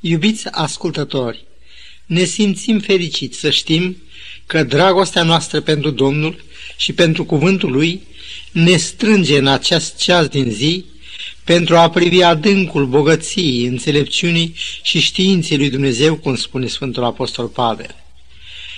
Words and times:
Iubiți 0.00 0.48
ascultători, 0.50 1.44
ne 2.06 2.24
simțim 2.24 2.78
fericiți 2.78 3.38
să 3.38 3.50
știm 3.50 3.96
că 4.46 4.62
dragostea 4.62 5.22
noastră 5.22 5.60
pentru 5.60 5.90
Domnul 5.90 6.44
și 6.76 6.92
pentru 6.92 7.24
cuvântul 7.24 7.70
Lui 7.70 8.02
ne 8.52 8.76
strânge 8.76 9.38
în 9.38 9.46
acest 9.46 9.96
ceas 9.96 10.26
din 10.26 10.50
zi 10.50 10.84
pentru 11.44 11.76
a 11.76 11.90
privi 11.90 12.22
adâncul 12.22 12.86
bogăției, 12.86 13.64
înțelepciunii 13.64 14.54
și 14.82 15.00
științei 15.00 15.56
lui 15.56 15.70
Dumnezeu, 15.70 16.16
cum 16.16 16.36
spune 16.36 16.66
Sfântul 16.66 17.04
Apostol 17.04 17.46
Pavel. 17.46 17.94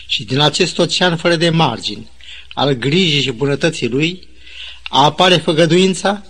Și 0.07 0.25
din 0.25 0.41
acest 0.41 0.79
ocean 0.79 1.17
fără 1.17 1.37
de 1.37 1.51
margini, 1.51 2.11
al 2.55 2.73
grijii 2.73 3.23
și 3.23 3.31
bunătății 3.31 3.89
Lui, 3.89 4.29
apare 4.83 5.37
făgăduința 5.37 6.25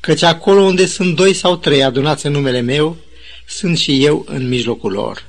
căci 0.00 0.22
acolo 0.22 0.60
unde 0.60 0.86
sunt 0.86 1.16
doi 1.16 1.34
sau 1.34 1.56
trei 1.56 1.82
adunați 1.82 2.26
în 2.26 2.32
numele 2.32 2.60
meu, 2.60 2.96
sunt 3.48 3.78
și 3.78 4.04
eu 4.04 4.24
în 4.28 4.48
mijlocul 4.48 4.92
lor. 4.92 5.24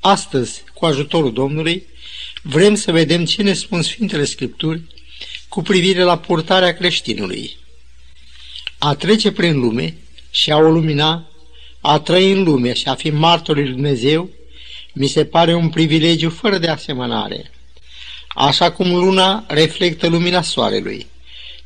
Astăzi, 0.00 0.62
cu 0.74 0.84
ajutorul 0.84 1.32
Domnului, 1.32 1.86
vrem 2.42 2.74
să 2.74 2.92
vedem 2.92 3.24
ce 3.24 3.42
ne 3.42 3.52
spun 3.52 3.82
Sfintele 3.82 4.24
Scripturi 4.24 4.80
cu 5.48 5.62
privire 5.62 6.02
la 6.02 6.18
purtarea 6.18 6.74
creștinului. 6.74 7.56
A 8.78 8.94
trece 8.94 9.32
prin 9.32 9.58
lume 9.58 9.96
și 10.30 10.50
a 10.50 10.56
o 10.56 10.70
lumina, 10.70 11.30
a 11.80 11.98
trăi 11.98 12.32
în 12.32 12.42
lume 12.42 12.72
și 12.72 12.88
a 12.88 12.94
fi 12.94 13.10
martorul 13.10 13.62
lui 13.62 13.72
Dumnezeu, 13.72 14.30
mi 14.92 15.06
se 15.06 15.24
pare 15.24 15.54
un 15.54 15.68
privilegiu 15.68 16.30
fără 16.30 16.58
de 16.58 16.68
asemănare. 16.68 17.50
Așa 18.28 18.72
cum 18.72 18.94
luna 18.94 19.44
reflectă 19.48 20.06
lumina 20.06 20.42
soarelui, 20.42 21.06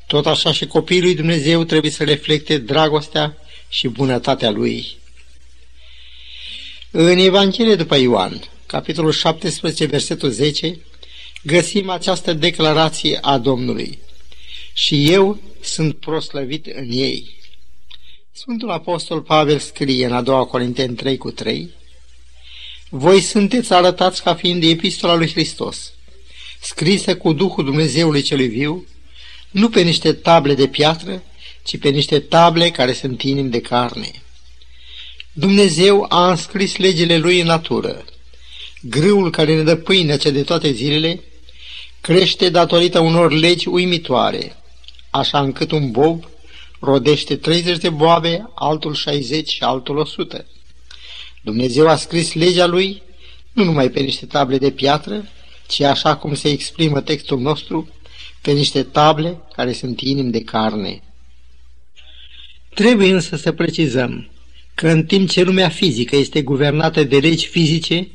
tot 0.06 0.26
așa 0.26 0.52
și 0.52 0.66
copiii 0.66 1.00
lui 1.00 1.14
Dumnezeu 1.14 1.64
trebuie 1.64 1.90
să 1.90 2.04
reflecte 2.04 2.58
dragostea 2.58 3.36
și 3.68 3.88
bunătatea 3.88 4.50
lui. 4.50 4.99
În 6.92 7.18
Evanghelie 7.18 7.74
după 7.74 7.96
Ioan, 7.96 8.42
capitolul 8.66 9.12
17, 9.12 9.84
versetul 9.84 10.30
10, 10.30 10.78
găsim 11.42 11.90
această 11.90 12.32
declarație 12.32 13.18
a 13.20 13.38
Domnului. 13.38 13.98
Și 14.72 15.12
eu 15.12 15.38
sunt 15.60 15.96
proslăvit 15.96 16.66
în 16.66 16.86
ei. 16.88 17.36
Sfântul 18.32 18.70
Apostol 18.70 19.20
Pavel 19.20 19.58
scrie 19.58 20.06
în 20.06 20.12
a 20.12 20.22
doua 20.22 20.44
Corinteni 20.44 20.94
3 20.94 21.16
cu 21.16 21.30
3, 21.30 21.70
Voi 22.88 23.20
sunteți 23.20 23.72
arătați 23.72 24.22
ca 24.22 24.34
fiind 24.34 24.62
epistola 24.62 25.14
lui 25.14 25.30
Hristos, 25.30 25.92
scrisă 26.60 27.16
cu 27.16 27.32
Duhul 27.32 27.64
Dumnezeului 27.64 28.22
celui 28.22 28.48
viu, 28.48 28.86
nu 29.50 29.68
pe 29.68 29.80
niște 29.80 30.12
table 30.12 30.54
de 30.54 30.66
piatră, 30.66 31.22
ci 31.64 31.78
pe 31.78 31.88
niște 31.88 32.20
table 32.20 32.70
care 32.70 32.92
sunt 32.92 33.22
inimi 33.22 33.50
de 33.50 33.60
carne. 33.60 34.10
Dumnezeu 35.32 36.06
a 36.08 36.30
înscris 36.30 36.76
legile 36.76 37.18
lui 37.18 37.40
în 37.40 37.46
natură. 37.46 38.04
Grâul 38.82 39.30
care 39.30 39.56
ne 39.56 39.62
dă 39.62 39.76
pâinea 39.76 40.16
cea 40.16 40.30
de 40.30 40.42
toate 40.42 40.72
zilele 40.72 41.20
crește 42.00 42.48
datorită 42.48 42.98
unor 42.98 43.32
legi 43.32 43.68
uimitoare, 43.68 44.56
așa 45.10 45.40
încât 45.40 45.70
un 45.70 45.90
bob 45.90 46.24
rodește 46.80 47.36
30 47.36 47.78
de 47.78 47.88
boabe, 47.88 48.50
altul 48.54 48.94
60 48.94 49.48
și 49.48 49.62
altul 49.62 49.96
100. 49.96 50.46
Dumnezeu 51.42 51.88
a 51.88 51.96
scris 51.96 52.32
legea 52.32 52.66
lui 52.66 53.02
nu 53.52 53.64
numai 53.64 53.90
pe 53.90 54.00
niște 54.00 54.26
table 54.26 54.58
de 54.58 54.70
piatră, 54.70 55.28
ci 55.66 55.80
așa 55.80 56.16
cum 56.16 56.34
se 56.34 56.48
exprimă 56.48 57.00
textul 57.00 57.38
nostru, 57.38 57.88
pe 58.40 58.50
niște 58.50 58.82
table 58.82 59.40
care 59.52 59.72
sunt 59.72 60.00
inimi 60.00 60.30
de 60.30 60.40
carne. 60.42 61.02
Trebuie 62.74 63.12
însă 63.12 63.36
să 63.36 63.52
precizăm 63.52 64.29
că 64.80 64.88
în 64.88 65.04
timp 65.04 65.28
ce 65.28 65.42
lumea 65.42 65.68
fizică 65.68 66.16
este 66.16 66.42
guvernată 66.42 67.04
de 67.04 67.18
legi 67.18 67.46
fizice 67.46 68.08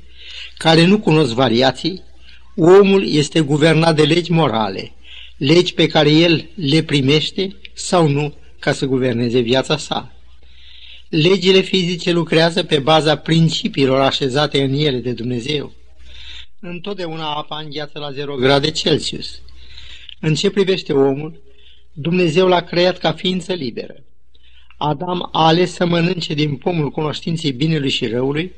care 0.57 0.85
nu 0.85 0.99
cunosc 0.99 1.33
variații, 1.33 2.03
omul 2.55 3.07
este 3.07 3.39
guvernat 3.39 3.95
de 3.95 4.03
legi 4.03 4.31
morale, 4.31 4.93
legi 5.37 5.73
pe 5.73 5.87
care 5.87 6.09
el 6.09 6.49
le 6.55 6.83
primește 6.83 7.55
sau 7.73 8.07
nu 8.07 8.33
ca 8.59 8.71
să 8.73 8.85
guverneze 8.85 9.39
viața 9.39 9.77
sa. 9.77 10.13
Legile 11.09 11.59
fizice 11.59 12.11
lucrează 12.11 12.63
pe 12.63 12.79
baza 12.79 13.15
principiilor 13.15 13.99
așezate 13.99 14.63
în 14.63 14.73
ele 14.73 14.97
de 14.97 15.11
Dumnezeu. 15.11 15.73
Întotdeauna 16.59 17.33
apa 17.33 17.59
îngheață 17.59 17.99
la 17.99 18.11
0 18.11 18.35
grade 18.35 18.71
Celsius. 18.71 19.41
În 20.19 20.35
ce 20.35 20.49
privește 20.49 20.93
omul, 20.93 21.41
Dumnezeu 21.93 22.47
l-a 22.47 22.61
creat 22.61 22.97
ca 22.97 23.13
ființă 23.13 23.53
liberă. 23.53 24.04
Adam 24.87 25.29
a 25.31 25.45
ales 25.45 25.73
să 25.73 25.85
mănânce 25.85 26.33
din 26.33 26.55
pomul 26.55 26.91
cunoștinței 26.91 27.51
binelui 27.51 27.89
și 27.89 28.07
răului, 28.07 28.51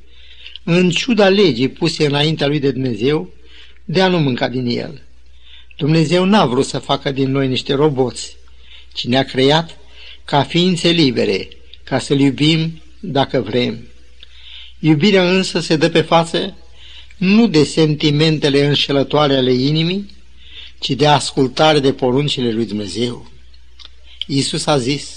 în 0.63 0.89
ciuda 0.89 1.29
legii 1.29 1.69
puse 1.69 2.05
înaintea 2.05 2.47
lui 2.47 2.59
de 2.59 2.71
Dumnezeu, 2.71 3.29
de 3.85 4.01
a 4.01 4.07
nu 4.07 4.19
mânca 4.19 4.47
din 4.47 4.65
el. 4.65 5.01
Dumnezeu 5.77 6.25
n-a 6.25 6.45
vrut 6.45 6.65
să 6.65 6.79
facă 6.79 7.11
din 7.11 7.31
noi 7.31 7.47
niște 7.47 7.73
roboți, 7.73 8.35
ci 8.93 9.05
ne-a 9.05 9.23
creat 9.23 9.77
ca 10.25 10.43
ființe 10.43 10.89
libere, 10.89 11.47
ca 11.83 11.99
să-L 11.99 12.19
iubim 12.19 12.81
dacă 12.99 13.41
vrem. 13.41 13.88
Iubirea 14.79 15.31
însă 15.31 15.59
se 15.59 15.75
dă 15.75 15.89
pe 15.89 16.01
față 16.01 16.55
nu 17.17 17.47
de 17.47 17.63
sentimentele 17.63 18.65
înșelătoare 18.65 19.35
ale 19.35 19.53
inimii, 19.53 20.15
ci 20.79 20.89
de 20.89 21.07
ascultare 21.07 21.79
de 21.79 21.94
poruncile 21.94 22.51
lui 22.51 22.65
Dumnezeu. 22.65 23.31
Iisus 24.27 24.65
a 24.65 24.77
zis, 24.77 25.16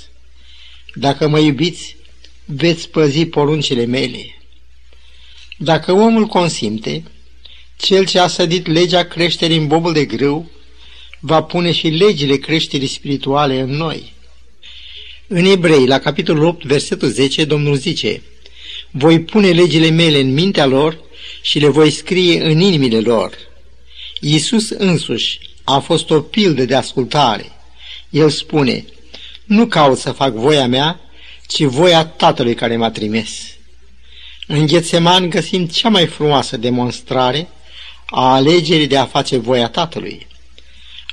dacă 0.95 1.29
mă 1.29 1.39
iubiți, 1.39 1.97
veți 2.45 2.89
păzi 2.89 3.25
poruncile 3.25 3.85
mele. 3.85 4.39
Dacă 5.59 5.93
omul 5.93 6.27
consimte, 6.27 7.03
cel 7.77 8.07
ce 8.07 8.19
a 8.19 8.27
sădit 8.27 8.67
legea 8.67 9.05
creșterii 9.05 9.57
în 9.57 9.67
bobul 9.67 9.93
de 9.93 10.05
grâu, 10.05 10.51
va 11.21 11.43
pune 11.43 11.73
și 11.73 11.89
legile 11.89 12.37
creșterii 12.37 12.87
spirituale 12.87 13.61
în 13.61 13.71
noi. 13.71 14.13
În 15.27 15.45
Ebrei, 15.45 15.87
la 15.87 15.99
capitolul 15.99 16.45
8, 16.45 16.65
versetul 16.65 17.09
10, 17.09 17.45
Domnul 17.45 17.77
zice, 17.77 18.23
Voi 18.91 19.21
pune 19.21 19.51
legile 19.51 19.91
mele 19.91 20.21
în 20.21 20.33
mintea 20.33 20.67
lor 20.67 21.01
și 21.43 21.59
le 21.59 21.69
voi 21.69 21.91
scrie 21.91 22.43
în 22.43 22.61
inimile 22.61 23.01
lor. 23.01 23.37
Iisus 24.21 24.71
însuși 24.71 25.39
a 25.65 25.79
fost 25.79 26.11
o 26.11 26.21
pildă 26.21 26.65
de 26.65 26.75
ascultare. 26.75 27.53
El 28.11 28.31
spune, 28.31 28.85
nu 29.51 29.67
caut 29.67 29.99
să 29.99 30.13
fac 30.13 30.33
voia 30.33 30.67
mea, 30.67 31.01
ci 31.47 31.63
voia 31.63 32.07
Tatălui 32.07 32.55
care 32.55 32.77
m-a 32.77 32.91
trimis. 32.91 33.31
În 34.47 34.67
Ghețeman 34.67 35.31
găsim 35.31 35.67
cea 35.67 35.89
mai 35.89 36.07
frumoasă 36.07 36.57
demonstrare 36.57 37.49
a 38.07 38.33
alegerii 38.33 38.87
de 38.87 38.97
a 38.97 39.05
face 39.05 39.37
voia 39.37 39.69
Tatălui. 39.69 40.27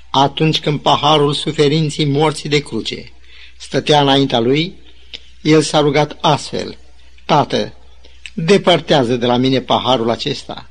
Atunci 0.09 0.59
când 0.59 0.79
paharul 0.79 1.33
suferinții 1.33 2.05
morții 2.05 2.49
de 2.49 2.59
cruce 2.59 3.11
stătea 3.57 4.01
înaintea 4.01 4.39
lui, 4.39 4.73
el 5.41 5.61
s-a 5.61 5.79
rugat 5.79 6.17
astfel, 6.21 6.77
Tată, 7.25 7.73
depărtează 8.33 9.15
de 9.15 9.25
la 9.25 9.37
mine 9.37 9.61
paharul 9.61 10.09
acesta. 10.09 10.69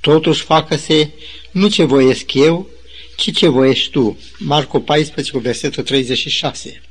Totuși 0.00 0.42
facă-se 0.42 1.10
nu 1.50 1.68
ce 1.68 1.84
voiesc 1.84 2.34
eu, 2.34 2.68
ci 3.16 3.32
ce 3.36 3.48
voiești 3.48 3.90
tu. 3.90 4.18
Marco 4.38 4.80
14, 4.80 5.38
versetul 5.38 5.82
36. 5.82 6.82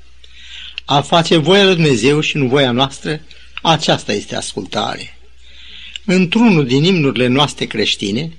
A 0.91 1.02
face 1.02 1.38
voia 1.38 1.63
lui 1.63 1.75
Dumnezeu 1.75 2.19
și 2.19 2.38
nu 2.38 2.47
voia 2.47 2.72
noastră, 2.72 3.22
aceasta 3.62 4.13
este 4.13 4.35
ascultare. 4.35 5.18
Într-unul 6.06 6.68
din 6.68 6.84
imnurile 6.84 7.28
noastre 7.28 7.66
creștine 7.66 8.31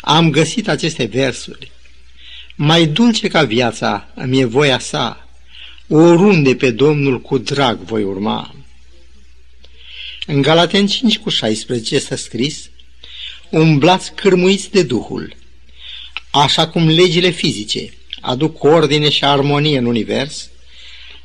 am 0.00 0.30
găsit 0.30 0.68
aceste 0.68 1.04
versuri. 1.04 1.70
Mai 2.54 2.86
dulce 2.86 3.28
ca 3.28 3.44
viața 3.44 4.08
îmi 4.14 4.40
e 4.40 4.44
voia 4.44 4.78
sa, 4.78 5.28
oriunde 5.88 6.54
pe 6.54 6.70
Domnul 6.70 7.20
cu 7.20 7.38
drag 7.38 7.78
voi 7.78 8.02
urma. 8.02 8.54
În 10.26 10.42
Galaten 10.42 10.86
5 10.86 11.18
cu 11.18 11.28
16 11.28 11.94
este 11.94 12.16
scris, 12.16 12.70
umblați 13.50 14.12
cârmuiți 14.14 14.70
de 14.70 14.82
Duhul, 14.82 15.36
așa 16.30 16.68
cum 16.68 16.88
legile 16.88 17.30
fizice 17.30 17.92
aduc 18.20 18.62
ordine 18.64 19.10
și 19.10 19.24
armonie 19.24 19.78
în 19.78 19.86
univers, 19.86 20.50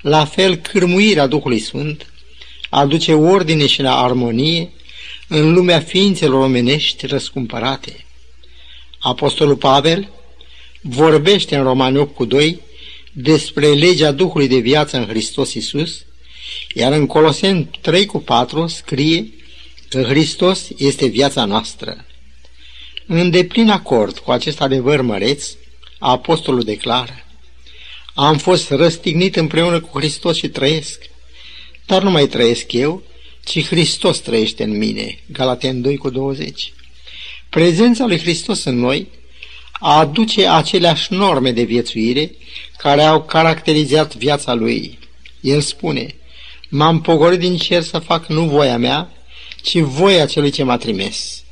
la 0.01 0.25
fel 0.25 0.55
cârmuirea 0.55 1.27
Duhului 1.27 1.59
Sfânt 1.59 2.11
aduce 2.69 3.13
ordine 3.13 3.65
și 3.67 3.81
la 3.81 4.03
armonie 4.03 4.71
în 5.27 5.53
lumea 5.53 5.79
ființelor 5.79 6.43
omenești 6.43 7.05
răscumpărate. 7.05 8.05
Apostolul 8.99 9.55
Pavel 9.55 10.09
vorbește 10.81 11.55
în 11.55 11.63
Romani 11.63 11.97
8 11.97 12.15
cu 12.15 12.25
2 12.25 12.59
despre 13.11 13.67
legea 13.67 14.11
Duhului 14.11 14.47
de 14.47 14.57
viață 14.57 14.97
în 14.97 15.05
Hristos 15.07 15.53
Iisus, 15.53 16.05
iar 16.73 16.91
în 16.91 17.05
Coloseni 17.05 17.69
3 17.81 18.05
cu 18.05 18.19
4 18.19 18.67
scrie 18.67 19.33
că 19.89 20.01
Hristos 20.01 20.67
este 20.77 21.05
viața 21.05 21.45
noastră. 21.45 22.05
În 23.05 23.29
deplin 23.29 23.69
acord 23.69 24.17
cu 24.17 24.31
acest 24.31 24.61
adevăr 24.61 25.01
măreț, 25.01 25.47
apostolul 25.99 26.63
declară, 26.63 27.26
Am 28.19 28.37
fost 28.37 28.69
răstignit 28.69 29.35
împreună 29.35 29.79
cu 29.79 29.99
Hristos 29.99 30.37
și 30.37 30.47
trăiesc, 30.47 31.01
dar 31.85 32.03
nu 32.03 32.11
mai 32.11 32.27
trăiesc 32.27 32.71
eu, 32.73 33.03
ci 33.43 33.65
Hristos 33.65 34.19
trăiește 34.19 34.63
în 34.63 34.77
mine. 34.77 35.19
Galaten 35.31 35.81
2 35.81 35.97
cu 35.97 36.09
20. 36.09 36.73
Prezența 37.49 38.05
lui 38.05 38.19
Hristos 38.19 38.63
în 38.63 38.79
noi 38.79 39.07
aduce 39.71 40.47
aceleași 40.47 41.13
norme 41.13 41.51
de 41.51 41.63
viețuire 41.63 42.31
care 42.77 43.01
au 43.01 43.23
caracterizat 43.23 44.15
viața 44.15 44.53
lui. 44.53 44.99
El 45.41 45.61
spune, 45.61 46.15
m-am 46.69 47.01
pogorât 47.01 47.39
din 47.39 47.57
cer 47.57 47.81
să 47.81 47.99
fac 47.99 48.27
nu 48.27 48.43
voia 48.43 48.77
mea, 48.77 49.11
ci 49.61 49.77
voia 49.77 50.25
celui 50.25 50.51
ce 50.51 50.63
m-a 50.63 50.77
trimis. 50.77 51.43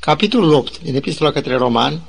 Capitolul 0.00 0.52
8 0.52 0.80
din 0.80 0.94
Epistola 0.94 1.32
către 1.32 1.56
Roman 1.56 2.02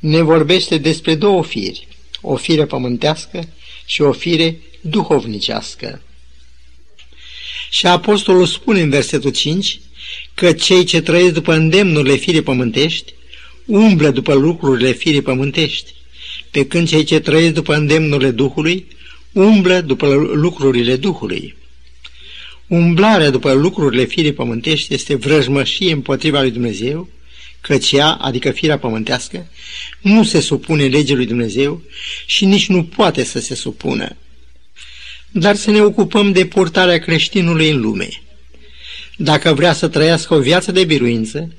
ne 0.00 0.22
vorbește 0.22 0.78
despre 0.78 1.14
două 1.14 1.44
firi, 1.44 1.88
o 2.28 2.36
fire 2.36 2.64
pământească 2.64 3.48
și 3.84 4.02
o 4.02 4.12
fire 4.12 4.56
duhovnicească. 4.80 6.02
Și 7.70 7.86
apostolul 7.86 8.46
spune 8.46 8.80
în 8.80 8.90
versetul 8.90 9.30
5 9.30 9.80
că 10.34 10.52
cei 10.52 10.84
ce 10.84 11.00
trăiesc 11.00 11.34
după 11.34 11.52
îndemnurile 11.52 12.14
firii 12.14 12.42
pământești 12.42 13.14
umblă 13.64 14.10
după 14.10 14.34
lucrurile 14.34 14.92
firii 14.92 15.22
pământești, 15.22 15.94
pe 16.50 16.66
când 16.66 16.88
cei 16.88 17.04
ce 17.04 17.20
trăiesc 17.20 17.54
după 17.54 17.74
îndemnurile 17.74 18.30
Duhului 18.30 18.86
umblă 19.32 19.80
după 19.80 20.14
lucrurile 20.34 20.96
Duhului. 20.96 21.56
Umblarea 22.66 23.30
după 23.30 23.52
lucrurile 23.52 24.04
firii 24.04 24.32
pământești 24.32 24.94
este 24.94 25.14
vrăjmășie 25.14 25.92
împotriva 25.92 26.40
lui 26.40 26.50
Dumnezeu, 26.50 27.08
căci 27.66 27.92
ea, 27.92 28.10
adică 28.10 28.50
firea 28.50 28.78
pământească, 28.78 29.46
nu 30.00 30.24
se 30.24 30.40
supune 30.40 30.84
legii 30.84 31.14
lui 31.14 31.26
Dumnezeu 31.26 31.82
și 32.26 32.44
nici 32.44 32.68
nu 32.68 32.84
poate 32.84 33.24
să 33.24 33.40
se 33.40 33.54
supună. 33.54 34.16
Dar 35.30 35.56
să 35.56 35.70
ne 35.70 35.80
ocupăm 35.80 36.32
de 36.32 36.46
purtarea 36.46 36.98
creștinului 36.98 37.70
în 37.70 37.80
lume. 37.80 38.08
Dacă 39.16 39.54
vrea 39.54 39.72
să 39.72 39.88
trăiască 39.88 40.34
o 40.34 40.40
viață 40.40 40.72
de 40.72 40.84
biruință, 40.84 41.52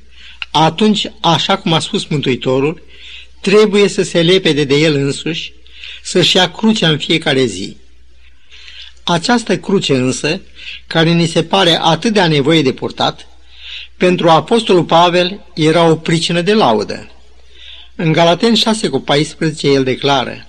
atunci, 0.51 1.11
așa 1.21 1.57
cum 1.57 1.73
a 1.73 1.79
spus 1.79 2.05
Mântuitorul, 2.05 2.81
trebuie 3.41 3.87
să 3.87 4.03
se 4.03 4.21
lepede 4.21 4.63
de 4.63 4.75
el 4.75 4.95
însuși, 4.95 5.53
să-și 6.03 6.35
ia 6.35 6.51
crucea 6.51 6.89
în 6.89 6.97
fiecare 6.97 7.45
zi. 7.45 7.77
Această 9.03 9.57
cruce 9.57 9.95
însă, 9.95 10.41
care 10.87 11.11
ni 11.13 11.27
se 11.27 11.43
pare 11.43 11.79
atât 11.81 12.13
de 12.13 12.19
a 12.19 12.27
nevoie 12.27 12.61
de 12.61 12.73
purtat, 12.73 13.27
pentru 13.97 14.29
Apostolul 14.29 14.83
Pavel 14.83 15.45
era 15.53 15.89
o 15.89 15.95
pricină 15.95 16.41
de 16.41 16.53
laudă. 16.53 17.11
În 17.95 18.11
Galaten 18.11 18.53
6 18.53 18.87
cu 18.87 18.99
14 18.99 19.67
el 19.67 19.83
declară, 19.83 20.45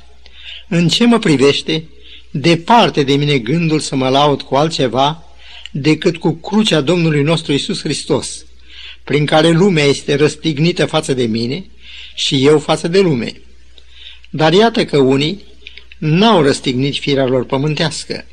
În 0.68 0.88
ce 0.88 1.06
mă 1.06 1.18
privește, 1.18 1.84
departe 2.30 3.02
de 3.02 3.14
mine 3.14 3.38
gândul 3.38 3.80
să 3.80 3.96
mă 3.96 4.08
laud 4.08 4.42
cu 4.42 4.54
altceva 4.54 5.22
decât 5.70 6.16
cu 6.16 6.32
crucea 6.32 6.80
Domnului 6.80 7.22
nostru 7.22 7.52
Isus 7.52 7.80
Hristos, 7.80 8.44
prin 9.04 9.26
care 9.26 9.50
lumea 9.50 9.84
este 9.84 10.14
răstignită 10.14 10.86
față 10.86 11.14
de 11.14 11.26
mine 11.26 11.64
și 12.14 12.46
eu 12.46 12.58
față 12.58 12.88
de 12.88 13.00
lume. 13.00 13.32
Dar 14.30 14.52
iată 14.52 14.84
că 14.84 14.98
unii 14.98 15.44
n-au 15.98 16.42
răstignit 16.42 16.96
firea 16.96 17.26
lor 17.26 17.44
pământească. 17.44 18.24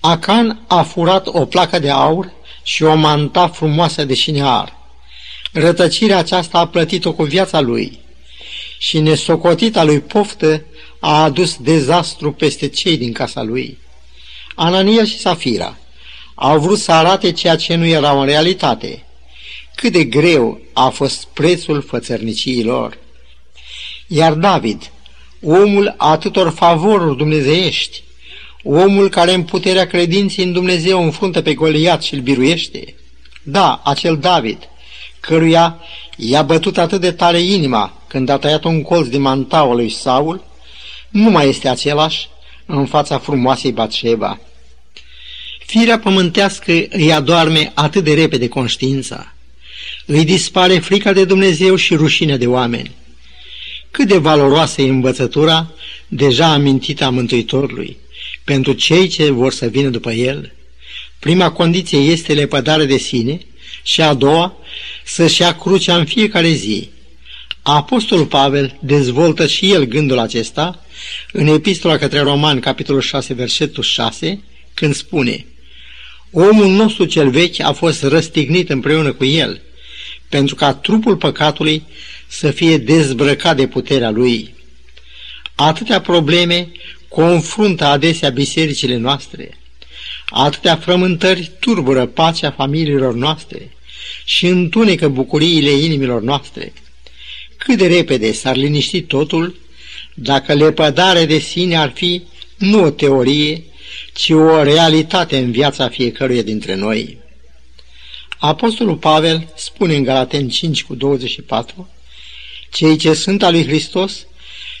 Acan 0.00 0.64
a 0.66 0.82
furat 0.82 1.26
o 1.26 1.44
placă 1.44 1.78
de 1.78 1.90
aur 1.90 2.32
și 2.64 2.82
o 2.82 2.94
manta 2.94 3.48
frumoasă 3.48 4.04
de 4.04 4.14
șinear. 4.14 4.76
Rătăcirea 5.52 6.18
aceasta 6.18 6.58
a 6.58 6.66
plătit-o 6.66 7.12
cu 7.12 7.22
viața 7.22 7.60
lui 7.60 7.98
și 8.78 8.98
nesocotita 8.98 9.84
lui 9.84 10.00
poftă 10.00 10.64
a 11.00 11.22
adus 11.22 11.56
dezastru 11.56 12.32
peste 12.32 12.68
cei 12.68 12.96
din 12.96 13.12
casa 13.12 13.42
lui. 13.42 13.78
Anania 14.54 15.04
și 15.04 15.18
Safira 15.18 15.78
au 16.34 16.58
vrut 16.58 16.78
să 16.78 16.92
arate 16.92 17.32
ceea 17.32 17.56
ce 17.56 17.74
nu 17.74 17.86
era 17.86 18.20
în 18.20 18.24
realitate. 18.24 19.04
Cât 19.74 19.92
de 19.92 20.04
greu 20.04 20.60
a 20.72 20.88
fost 20.88 21.24
prețul 21.24 21.82
fățărniciilor. 21.82 22.98
Iar 24.06 24.32
David, 24.32 24.90
omul 25.42 25.94
atâtor 25.96 26.50
favoruri 26.50 27.16
dumnezeiești, 27.16 28.02
omul 28.64 29.08
care 29.08 29.34
în 29.34 29.42
puterea 29.42 29.86
credinței 29.86 30.44
în 30.44 30.52
Dumnezeu 30.52 31.04
înfruntă 31.04 31.42
pe 31.42 31.54
Goliat 31.54 32.02
și 32.02 32.14
îl 32.14 32.20
biruiește, 32.20 32.94
da, 33.42 33.80
acel 33.84 34.18
David, 34.18 34.58
căruia 35.20 35.80
i-a 36.16 36.42
bătut 36.42 36.78
atât 36.78 37.00
de 37.00 37.12
tare 37.12 37.40
inima 37.40 38.02
când 38.06 38.28
a 38.28 38.38
tăiat 38.38 38.64
un 38.64 38.82
colț 38.82 39.06
din 39.06 39.20
mantaua 39.20 39.74
lui 39.74 39.90
Saul, 39.90 40.44
nu 41.08 41.30
mai 41.30 41.48
este 41.48 41.68
același 41.68 42.28
în 42.66 42.86
fața 42.86 43.18
frumoasei 43.18 43.72
Batșeba. 43.72 44.40
Firea 45.66 45.98
pământească 45.98 46.72
îi 46.90 47.12
adorme 47.12 47.72
atât 47.74 48.04
de 48.04 48.14
repede 48.14 48.48
conștiința. 48.48 49.34
Îi 50.06 50.24
dispare 50.24 50.78
frica 50.78 51.12
de 51.12 51.24
Dumnezeu 51.24 51.76
și 51.76 51.94
rușinea 51.94 52.36
de 52.36 52.46
oameni. 52.46 52.90
Cât 53.90 54.08
de 54.08 54.18
valoroasă 54.18 54.82
e 54.82 54.88
învățătura 54.88 55.70
deja 56.08 56.52
amintită 56.52 57.04
a 57.04 57.10
Mântuitorului 57.10 57.96
pentru 58.44 58.72
cei 58.72 59.08
ce 59.08 59.30
vor 59.30 59.52
să 59.52 59.66
vină 59.66 59.88
după 59.88 60.12
el. 60.12 60.52
Prima 61.18 61.50
condiție 61.50 61.98
este 61.98 62.34
lepădare 62.34 62.84
de 62.84 62.96
sine 62.96 63.40
și 63.82 64.00
a 64.00 64.14
doua, 64.14 64.56
să-și 65.04 65.40
ia 65.40 65.56
crucea 65.56 65.96
în 65.96 66.04
fiecare 66.04 66.48
zi. 66.48 66.90
Apostolul 67.62 68.26
Pavel 68.26 68.78
dezvoltă 68.80 69.46
și 69.46 69.72
el 69.72 69.84
gândul 69.84 70.18
acesta 70.18 70.84
în 71.32 71.46
Epistola 71.46 71.96
către 71.96 72.20
Roman, 72.20 72.60
capitolul 72.60 73.00
6, 73.00 73.34
versetul 73.34 73.82
6, 73.82 74.42
când 74.74 74.94
spune 74.94 75.46
Omul 76.36 76.68
nostru 76.68 77.04
cel 77.04 77.30
vechi 77.30 77.60
a 77.60 77.72
fost 77.72 78.02
răstignit 78.02 78.70
împreună 78.70 79.12
cu 79.12 79.24
el, 79.24 79.60
pentru 80.28 80.54
ca 80.54 80.74
trupul 80.74 81.16
păcatului 81.16 81.82
să 82.26 82.50
fie 82.50 82.78
dezbrăcat 82.78 83.56
de 83.56 83.66
puterea 83.66 84.10
lui. 84.10 84.54
Atâtea 85.54 86.00
probleme 86.00 86.68
confruntă 87.14 87.84
adesea 87.84 88.30
bisericile 88.30 88.96
noastre, 88.96 89.58
atâtea 90.28 90.76
frământări 90.76 91.50
turbură 91.60 92.06
pacea 92.06 92.50
familiilor 92.50 93.14
noastre 93.14 93.72
și 94.24 94.46
întunecă 94.46 95.08
bucuriile 95.08 95.70
inimilor 95.70 96.22
noastre. 96.22 96.72
Cât 97.56 97.78
de 97.78 97.86
repede 97.86 98.32
s-ar 98.32 98.56
liniști 98.56 99.02
totul 99.02 99.56
dacă 100.14 100.54
lepădarea 100.54 101.26
de 101.26 101.38
sine 101.38 101.76
ar 101.76 101.92
fi 101.94 102.22
nu 102.56 102.82
o 102.82 102.90
teorie, 102.90 103.62
ci 104.12 104.30
o 104.30 104.62
realitate 104.62 105.38
în 105.38 105.50
viața 105.50 105.88
fiecăruia 105.88 106.42
dintre 106.42 106.74
noi. 106.74 107.18
Apostolul 108.38 108.96
Pavel 108.96 109.52
spune 109.56 109.96
în 109.96 110.02
Galaten 110.02 110.48
5 110.48 110.84
cu 110.84 110.94
24, 110.94 111.88
Cei 112.70 112.96
ce 112.96 113.14
sunt 113.14 113.42
al 113.42 113.52
lui 113.52 113.66
Hristos 113.66 114.26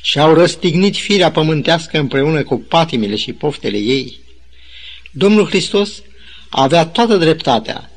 și 0.06 0.18
au 0.18 0.34
răstignit 0.34 0.96
firea 0.96 1.30
pământească 1.30 1.98
împreună 1.98 2.42
cu 2.42 2.58
patimile 2.58 3.16
și 3.16 3.32
poftele 3.32 3.76
ei. 3.76 4.18
Domnul 5.10 5.46
Hristos 5.46 6.02
avea 6.48 6.86
toată 6.86 7.16
dreptatea 7.16 7.90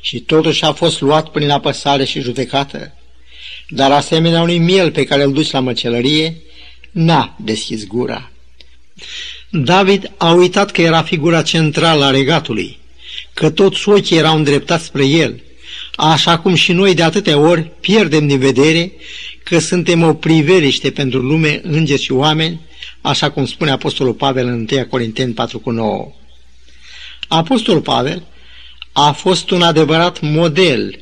și 0.00 0.20
totuși 0.20 0.64
a 0.64 0.72
fost 0.72 1.00
luat 1.00 1.30
prin 1.30 1.50
apăsare 1.50 2.04
și 2.04 2.20
judecată, 2.20 2.92
dar 3.68 3.90
asemenea 3.90 4.42
unui 4.42 4.58
miel 4.58 4.90
pe 4.90 5.04
care 5.04 5.22
îl 5.22 5.32
duci 5.32 5.50
la 5.50 5.60
măcelărie, 5.60 6.36
n-a 6.90 7.36
deschis 7.38 7.86
gura. 7.86 8.30
David 9.50 10.12
a 10.16 10.32
uitat 10.32 10.70
că 10.70 10.80
era 10.80 11.02
figura 11.02 11.42
centrală 11.42 12.04
a 12.04 12.10
regatului, 12.10 12.78
că 13.34 13.50
toți 13.50 13.88
ochii 13.88 14.16
erau 14.16 14.36
îndreptați 14.36 14.84
spre 14.84 15.06
el, 15.06 15.42
așa 15.94 16.38
cum 16.38 16.54
și 16.54 16.72
noi 16.72 16.94
de 16.94 17.02
atâtea 17.02 17.38
ori 17.38 17.62
pierdem 17.80 18.26
din 18.26 18.38
vedere 18.38 18.92
că 19.48 19.58
suntem 19.58 20.02
o 20.02 20.14
priveliște 20.14 20.90
pentru 20.90 21.20
lume, 21.20 21.60
îngeri 21.62 22.02
și 22.02 22.12
oameni, 22.12 22.60
așa 23.00 23.30
cum 23.30 23.46
spune 23.46 23.70
Apostolul 23.70 24.14
Pavel 24.14 24.46
în 24.46 24.66
1 24.70 24.86
Corinteni 24.86 25.32
4 25.32 25.58
cu 25.58 25.70
9. 25.70 26.12
Apostolul 27.28 27.80
Pavel 27.80 28.26
a 28.92 29.12
fost 29.12 29.50
un 29.50 29.62
adevărat 29.62 30.20
model 30.20 30.98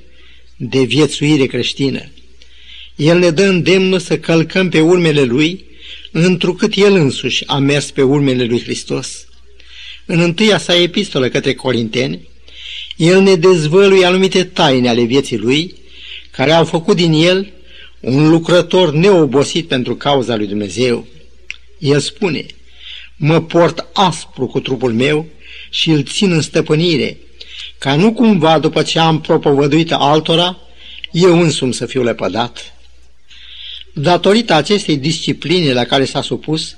de 0.56 0.82
viețuire 0.82 1.46
creștină. 1.46 2.10
El 2.96 3.18
ne 3.18 3.30
dă 3.30 3.42
îndemnul 3.42 3.98
să 3.98 4.18
călcăm 4.18 4.68
pe 4.68 4.80
urmele 4.80 5.22
lui, 5.22 5.64
întrucât 6.12 6.74
el 6.74 6.94
însuși 6.94 7.46
a 7.46 7.58
mers 7.58 7.90
pe 7.90 8.02
urmele 8.02 8.44
lui 8.44 8.62
Hristos. 8.62 9.26
În 10.06 10.20
întâia 10.20 10.58
sa 10.58 10.80
epistolă 10.80 11.28
către 11.28 11.54
Corinteni, 11.54 12.28
el 12.96 13.20
ne 13.20 13.34
dezvăluie 13.34 14.06
anumite 14.06 14.44
taine 14.44 14.88
ale 14.88 15.02
vieții 15.02 15.38
lui, 15.38 15.74
care 16.30 16.52
au 16.52 16.64
făcut 16.64 16.96
din 16.96 17.12
el 17.12 17.53
un 18.04 18.28
lucrător 18.28 18.92
neobosit 18.92 19.68
pentru 19.68 19.96
cauza 19.96 20.36
lui 20.36 20.46
Dumnezeu. 20.46 21.06
El 21.78 22.00
spune, 22.00 22.46
mă 23.16 23.42
port 23.42 23.86
aspru 23.92 24.46
cu 24.46 24.60
trupul 24.60 24.92
meu 24.92 25.26
și 25.70 25.90
îl 25.90 26.04
țin 26.04 26.32
în 26.32 26.40
stăpânire, 26.40 27.18
ca 27.78 27.96
nu 27.96 28.12
cumva 28.12 28.58
după 28.58 28.82
ce 28.82 28.98
am 28.98 29.20
propovăduit 29.20 29.92
altora, 29.92 30.58
eu 31.12 31.40
însumi 31.40 31.74
să 31.74 31.86
fiu 31.86 32.02
lepădat. 32.02 32.74
Datorită 33.94 34.54
acestei 34.54 34.96
discipline 34.96 35.72
la 35.72 35.84
care 35.84 36.04
s-a 36.04 36.22
supus, 36.22 36.76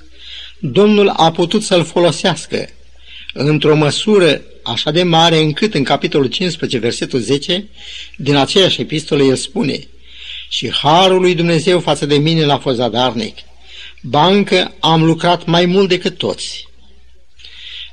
Domnul 0.58 1.08
a 1.08 1.32
putut 1.32 1.62
să-l 1.62 1.84
folosească 1.84 2.68
într-o 3.32 3.76
măsură 3.76 4.42
așa 4.62 4.90
de 4.90 5.02
mare 5.02 5.38
încât 5.38 5.74
în 5.74 5.84
capitolul 5.84 6.26
15, 6.26 6.78
versetul 6.78 7.20
10, 7.20 7.68
din 8.16 8.34
aceeași 8.34 8.80
epistolă 8.80 9.22
el 9.22 9.36
spune 9.36 9.86
Și 10.48 10.72
harul 10.72 11.20
lui 11.20 11.34
Dumnezeu 11.34 11.80
față 11.80 12.06
de 12.06 12.18
mine 12.18 12.44
l-a 12.44 12.58
fost 12.58 12.76
zadarnic. 12.76 13.36
Bancă 14.02 14.74
am 14.80 15.04
lucrat 15.04 15.44
mai 15.44 15.64
mult 15.64 15.88
decât 15.88 16.18
toți. 16.18 16.68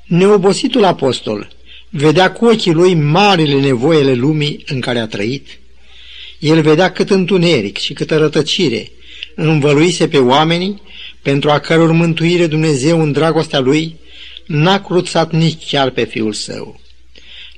Neobositul 0.06 0.84
apostol 0.84 1.52
vedea 1.90 2.32
cu 2.32 2.46
ochii 2.46 2.72
lui 2.72 2.94
marile 2.94 3.60
nevoile 3.60 4.14
lumii 4.14 4.64
în 4.68 4.80
care 4.80 5.00
a 5.00 5.08
trăit. 5.08 5.48
El 6.40 6.62
vedea 6.62 6.92
cât 6.92 7.10
întuneric 7.10 7.78
și 7.78 7.94
câtă 7.94 8.18
rătăcire 8.18 8.92
învăluise 9.36 10.08
pe 10.08 10.18
oamenii 10.18 10.82
pentru 11.22 11.50
a 11.50 11.60
căror 11.60 11.92
mântuire 11.92 12.48
Dumnezeu 12.48 13.02
în 13.02 13.12
dragostea 13.12 13.60
lui 13.60 13.96
n-a 14.46 14.82
cruțat 14.82 15.32
nici 15.32 15.70
chiar 15.70 15.90
pe 15.90 16.04
fiul 16.04 16.34
său. 16.34 16.80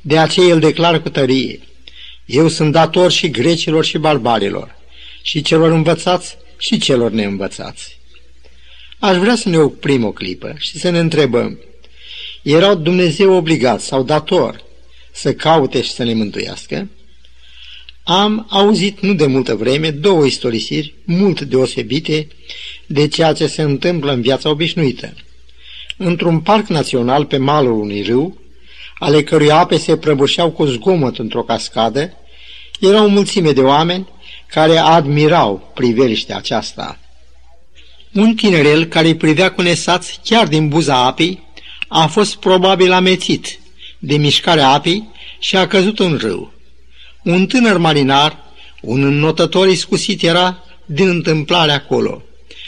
De 0.01 0.17
aceea 0.17 0.47
el 0.47 0.59
declară 0.59 0.99
cu 0.99 1.09
tărie, 1.09 1.59
Eu 2.25 2.47
sunt 2.47 2.71
dator 2.71 3.11
și 3.11 3.29
grecilor 3.29 3.85
și 3.85 3.97
barbarilor, 3.97 4.75
și 5.25 5.41
celor 5.41 5.71
învățați 5.71 6.37
și 6.57 6.77
celor 6.77 7.11
neînvățați. 7.11 7.97
Aș 8.99 9.17
vrea 9.17 9.35
să 9.35 9.49
ne 9.49 9.57
oprim 9.57 10.03
o 10.03 10.11
clipă 10.11 10.55
și 10.57 10.79
să 10.79 10.89
ne 10.89 10.99
întrebăm, 10.99 11.59
erau 12.41 12.75
Dumnezeu 12.75 13.33
obligat 13.33 13.81
sau 13.81 14.03
dator 14.03 14.63
să 15.11 15.33
caute 15.33 15.81
și 15.81 15.91
să 15.91 16.03
ne 16.03 16.13
mântuiască? 16.13 16.89
Am 18.03 18.47
auzit 18.49 18.99
nu 18.99 19.13
de 19.13 19.25
multă 19.25 19.55
vreme 19.55 19.91
două 19.91 20.25
istorisiri 20.25 20.93
mult 21.03 21.41
deosebite 21.41 22.27
de 22.85 23.07
ceea 23.07 23.33
ce 23.33 23.47
se 23.47 23.61
întâmplă 23.61 24.11
în 24.11 24.21
viața 24.21 24.49
obișnuită. 24.49 25.13
Într-un 25.97 26.39
parc 26.39 26.67
național 26.67 27.25
pe 27.25 27.37
malul 27.37 27.79
unui 27.79 28.01
râu, 28.01 28.37
ale 28.99 29.23
cărui 29.23 29.51
ape 29.51 29.77
se 29.77 29.97
prăbușeau 29.97 30.51
cu 30.51 30.65
zgomot 30.65 31.17
într-o 31.17 31.43
cascadă, 31.43 32.13
era 32.79 33.03
o 33.03 33.07
mulțime 33.07 33.51
de 33.51 33.61
oameni 33.61 34.13
care 34.55 34.77
admirau 34.77 35.71
priveliștea 35.73 36.37
aceasta. 36.37 36.99
Un 38.13 38.35
tinerel 38.35 38.85
care 38.85 39.07
îi 39.07 39.15
privea 39.15 39.51
cu 39.51 39.61
nesați 39.61 40.19
chiar 40.23 40.47
din 40.47 40.67
buza 40.67 41.05
apei 41.05 41.43
a 41.87 42.05
fost 42.05 42.35
probabil 42.35 42.91
amețit 42.91 43.59
de 43.99 44.17
mișcarea 44.17 44.69
apei 44.69 45.09
și 45.39 45.55
a 45.55 45.67
căzut 45.67 45.99
în 45.99 46.17
râu. 46.21 46.53
Un 47.23 47.45
tânăr 47.45 47.77
marinar, 47.77 48.37
un 48.81 49.03
înnotător 49.03 49.67
iscusit 49.67 50.21
era 50.21 50.63
din 50.85 51.07
întâmplare 51.07 51.71
acolo. 51.71 52.21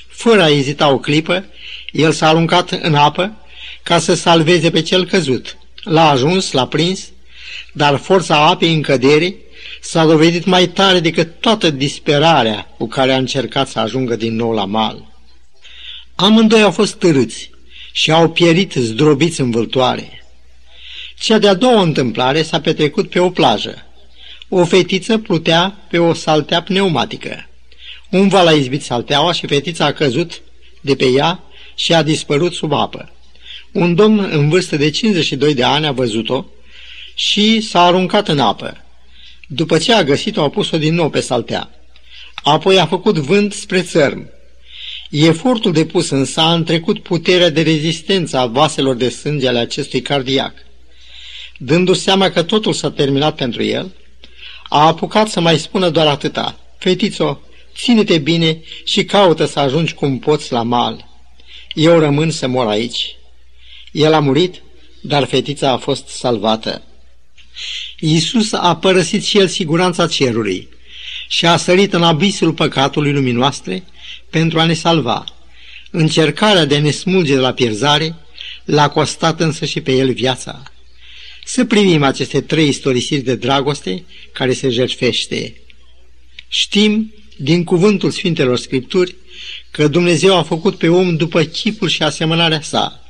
Fără 0.07 0.41
a 0.41 0.49
ezita 0.49 0.89
o 0.89 0.97
clipă, 0.97 1.45
el 1.91 2.11
s-a 2.11 2.27
aruncat 2.27 2.71
în 2.71 2.95
apă 2.95 3.37
ca 3.83 3.99
să 3.99 4.13
salveze 4.13 4.69
pe 4.69 4.81
cel 4.81 5.05
căzut. 5.05 5.57
L-a 5.83 6.09
ajuns, 6.09 6.51
l-a 6.51 6.67
prins, 6.67 7.09
dar 7.73 7.97
forța 7.97 8.47
apei 8.47 8.73
în 8.73 8.81
cădere 8.81 9.35
s-a 9.81 10.05
dovedit 10.05 10.45
mai 10.45 10.67
tare 10.67 10.99
decât 10.99 11.39
toată 11.39 11.69
disperarea 11.69 12.73
cu 12.77 12.87
care 12.87 13.13
a 13.13 13.17
încercat 13.17 13.67
să 13.67 13.79
ajungă 13.79 14.15
din 14.15 14.35
nou 14.35 14.51
la 14.51 14.65
mal. 14.65 15.05
Amândoi 16.15 16.61
au 16.61 16.71
fost 16.71 16.95
târâți 16.95 17.49
și 17.91 18.11
au 18.11 18.29
pierit 18.29 18.73
zdrobiți 18.73 19.41
în 19.41 19.51
vâltoare. 19.51 20.25
Cea 21.19 21.37
de-a 21.37 21.53
doua 21.53 21.81
întâmplare 21.81 22.41
s-a 22.41 22.61
petrecut 22.61 23.09
pe 23.09 23.19
o 23.19 23.29
plajă. 23.29 23.85
O 24.49 24.65
fetiță 24.65 25.17
plutea 25.17 25.77
pe 25.89 25.97
o 25.97 26.13
saltea 26.13 26.61
pneumatică. 26.61 27.49
Un 28.09 28.27
val 28.27 28.47
a 28.47 28.51
izbit 28.51 28.83
salteaua 28.83 29.31
și 29.31 29.47
fetița 29.47 29.85
a 29.85 29.93
căzut 29.93 30.41
de 30.81 30.95
pe 30.95 31.05
ea 31.05 31.43
și 31.75 31.93
a 31.93 32.03
dispărut 32.03 32.53
sub 32.53 32.73
apă. 32.73 33.11
Un 33.71 33.95
domn 33.95 34.29
în 34.31 34.49
vârstă 34.49 34.77
de 34.77 34.89
52 34.89 35.53
de 35.53 35.63
ani 35.63 35.85
a 35.85 35.91
văzut-o 35.91 36.45
și 37.15 37.61
s-a 37.61 37.81
aruncat 37.81 38.27
în 38.27 38.39
apă. 38.39 38.85
După 39.47 39.77
ce 39.77 39.93
a 39.93 40.03
găsit-o, 40.03 40.41
a 40.41 40.49
pus-o 40.49 40.77
din 40.77 40.93
nou 40.93 41.09
pe 41.09 41.19
saltea. 41.19 41.69
Apoi 42.43 42.79
a 42.79 42.85
făcut 42.85 43.17
vânt 43.17 43.53
spre 43.53 43.81
țărm. 43.81 44.29
Efortul 45.09 45.71
depus 45.71 46.09
însă 46.09 46.39
a 46.39 46.53
întrecut 46.53 46.99
puterea 46.99 47.49
de 47.49 47.61
rezistență 47.61 48.37
a 48.37 48.45
vaselor 48.45 48.95
de 48.95 49.09
sânge 49.09 49.47
ale 49.47 49.59
acestui 49.59 50.01
cardiac. 50.01 50.53
Dându-și 51.57 51.99
seama 51.99 52.29
că 52.29 52.43
totul 52.43 52.73
s-a 52.73 52.91
terminat 52.91 53.35
pentru 53.35 53.63
el, 53.63 53.91
a 54.69 54.85
apucat 54.85 55.27
să 55.27 55.39
mai 55.39 55.57
spună 55.57 55.89
doar 55.89 56.07
atâta. 56.07 56.59
Fetițo, 56.77 57.41
ține-te 57.75 58.17
bine 58.17 58.61
și 58.83 59.03
caută 59.03 59.45
să 59.45 59.59
ajungi 59.59 59.93
cum 59.93 60.19
poți 60.19 60.51
la 60.51 60.63
mal. 60.63 61.05
Eu 61.73 61.99
rămân 61.99 62.31
să 62.31 62.47
mor 62.47 62.67
aici. 62.67 63.15
El 63.91 64.13
a 64.13 64.19
murit, 64.19 64.61
dar 65.01 65.23
fetița 65.23 65.71
a 65.71 65.77
fost 65.77 66.07
salvată. 66.07 66.86
Iisus 67.99 68.51
a 68.53 68.75
părăsit 68.75 69.23
și 69.23 69.37
el 69.37 69.47
siguranța 69.47 70.07
cerului 70.07 70.67
și 71.27 71.45
a 71.45 71.57
sărit 71.57 71.93
în 71.93 72.03
abisul 72.03 72.53
păcatului 72.53 73.11
lumii 73.11 73.31
noastre 73.31 73.83
pentru 74.29 74.59
a 74.59 74.65
ne 74.65 74.73
salva. 74.73 75.23
Încercarea 75.91 76.65
de 76.65 76.75
a 76.75 76.79
ne 76.79 76.91
smulge 76.91 77.33
de 77.33 77.39
la 77.39 77.53
pierzare 77.53 78.15
l-a 78.65 78.89
costat 78.89 79.39
însă 79.39 79.65
și 79.65 79.81
pe 79.81 79.91
el 79.91 80.13
viața. 80.13 80.63
Să 81.43 81.65
privim 81.65 82.03
aceste 82.03 82.41
trei 82.41 82.67
istorisiri 82.67 83.21
de 83.21 83.35
dragoste 83.35 84.03
care 84.31 84.53
se 84.53 84.69
jertfește. 84.69 85.55
Știm 86.47 87.13
din 87.37 87.63
cuvântul 87.63 88.11
Sfintelor 88.11 88.57
Scripturi 88.57 89.15
că 89.71 89.87
Dumnezeu 89.87 90.37
a 90.37 90.43
făcut 90.43 90.77
pe 90.77 90.89
om 90.89 91.15
după 91.15 91.43
chipul 91.43 91.87
și 91.87 92.03
asemănarea 92.03 92.61
sa. 92.61 93.03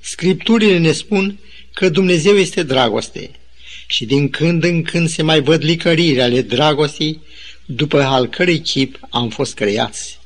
Scripturile 0.00 0.78
ne 0.78 0.92
spun 0.92 1.38
că 1.78 1.88
Dumnezeu 1.88 2.36
este 2.36 2.62
dragoste 2.62 3.30
și 3.86 4.04
din 4.04 4.28
când 4.30 4.64
în 4.64 4.82
când 4.82 5.08
se 5.08 5.22
mai 5.22 5.40
văd 5.40 5.64
licăriri 5.64 6.22
ale 6.22 6.42
dragostei 6.42 7.20
după 7.64 8.02
al 8.02 8.26
cărei 8.26 8.60
chip 8.60 8.98
am 9.10 9.28
fost 9.28 9.54
creați. 9.54 10.18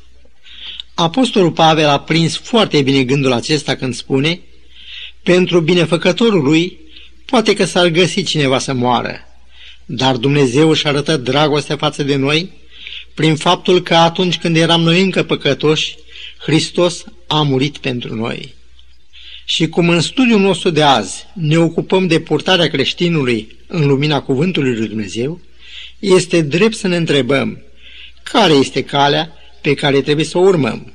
Apostolul 0.95 1.53
Pavel 1.53 1.89
a 1.89 2.01
prins 2.01 2.37
foarte 2.37 2.83
bine 2.83 3.05
gândul 3.05 3.33
acesta 3.33 3.77
când 3.77 3.95
spune 3.95 4.41
pentru 5.23 5.61
binefăcătorul 5.61 6.43
lui 6.43 6.79
poate 7.25 7.55
că 7.55 7.65
s-ar 7.65 7.89
găsi 7.89 8.23
cineva 8.23 8.59
să 8.59 8.73
moară, 8.73 9.21
dar 9.85 10.17
Dumnezeu 10.17 10.71
își 10.71 10.87
arătă 10.87 11.17
dragostea 11.17 11.77
față 11.77 12.03
de 12.03 12.17
noi 12.17 12.51
prin 13.15 13.37
faptul 13.37 13.83
că 13.83 13.95
atunci 13.95 14.39
când 14.39 14.57
eram 14.57 14.81
noi 14.81 15.01
încă 15.01 15.23
păcătoși, 15.23 15.97
Hristos 16.39 17.05
a 17.27 17.43
murit 17.43 17.79
pentru 17.79 18.15
noi. 18.15 18.59
Și 19.51 19.69
cum 19.69 19.89
în 19.89 20.01
studiul 20.01 20.41
nostru 20.41 20.71
de 20.71 20.83
azi 20.83 21.27
ne 21.33 21.59
ocupăm 21.59 22.07
de 22.07 22.21
purtarea 22.21 22.69
creștinului 22.69 23.57
în 23.67 23.87
lumina 23.87 24.23
Cuvântului 24.23 24.77
lui 24.77 24.89
Dumnezeu, 24.89 25.41
este 25.99 26.41
drept 26.41 26.75
să 26.75 26.89
ne 26.89 26.97
întrebăm 26.97 27.63
care 28.23 28.53
este 28.53 28.85
calea 28.85 29.33
pe 29.61 29.75
care 29.75 30.01
trebuie 30.01 30.25
să 30.25 30.39
o 30.39 30.41
urmăm. 30.41 30.93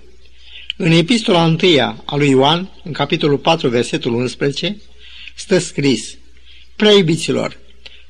În 0.78 0.92
epistola 0.92 1.44
1 1.44 1.58
a 2.06 2.16
lui 2.16 2.30
Ioan, 2.30 2.70
în 2.84 2.92
capitolul 2.92 3.38
4, 3.38 3.70
versetul 3.70 4.14
11, 4.14 4.78
stă 5.36 5.58
scris 5.58 6.18
Prea 6.76 6.92
iubiților, 6.92 7.58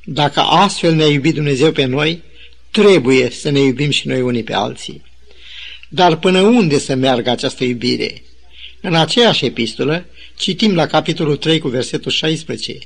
dacă 0.04 0.40
astfel 0.40 0.94
ne-a 0.94 1.08
iubit 1.08 1.34
Dumnezeu 1.34 1.72
pe 1.72 1.86
noi, 1.86 2.22
trebuie 2.72 3.30
să 3.30 3.50
ne 3.50 3.60
iubim 3.60 3.90
și 3.90 4.08
noi 4.08 4.22
unii 4.22 4.44
pe 4.44 4.54
alții. 4.54 5.02
Dar 5.90 6.16
până 6.16 6.42
unde 6.42 6.80
să 6.80 6.96
meargă 6.96 7.30
această 7.30 7.64
iubire? 7.64 8.24
În 8.82 8.96
aceeași 8.96 9.46
epistolă 9.46 10.06
citim 10.38 10.75
la 10.75 10.88
capitolul 10.88 11.38
3 11.38 11.60
cu 11.60 11.68
versetul 11.68 12.12
16. 12.12 12.77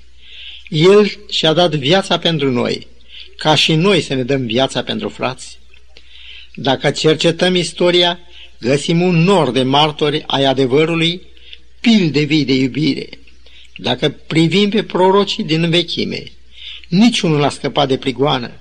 El 0.70 1.12
și-a 1.30 1.54
dat 1.54 1.76
viața 1.76 2.20
pentru 2.20 2.52
noi, 2.52 2.88
ca 3.38 3.56
și 3.56 3.74
noi 3.74 4.02
să 4.02 4.14
ne 4.14 4.24
dăm 4.24 4.46
viața 4.46 4.84
pentru 4.84 5.10
frați. 5.10 5.58
Dacă 6.54 6.92
cercetăm 6.92 7.56
istoria, 7.56 8.20
găsim 8.60 9.02
un 9.02 9.16
nor 9.16 9.52
de 9.52 9.64
martori 9.64 10.24
ai 10.28 10.46
adevărului, 10.46 11.22
pil 11.80 12.10
de 12.12 12.24
vii 12.24 12.46
de 12.46 12.54
iubire. 12.54 13.10
Dacă 13.78 14.10
privim 14.10 14.70
pe 14.70 14.84
prorocii 14.84 15.44
din 15.44 15.70
vechime, 15.70 16.24
niciunul 16.88 17.40
n-a 17.40 17.50
scăpat 17.50 17.88
de 17.88 17.98
prigoană. 17.98 18.52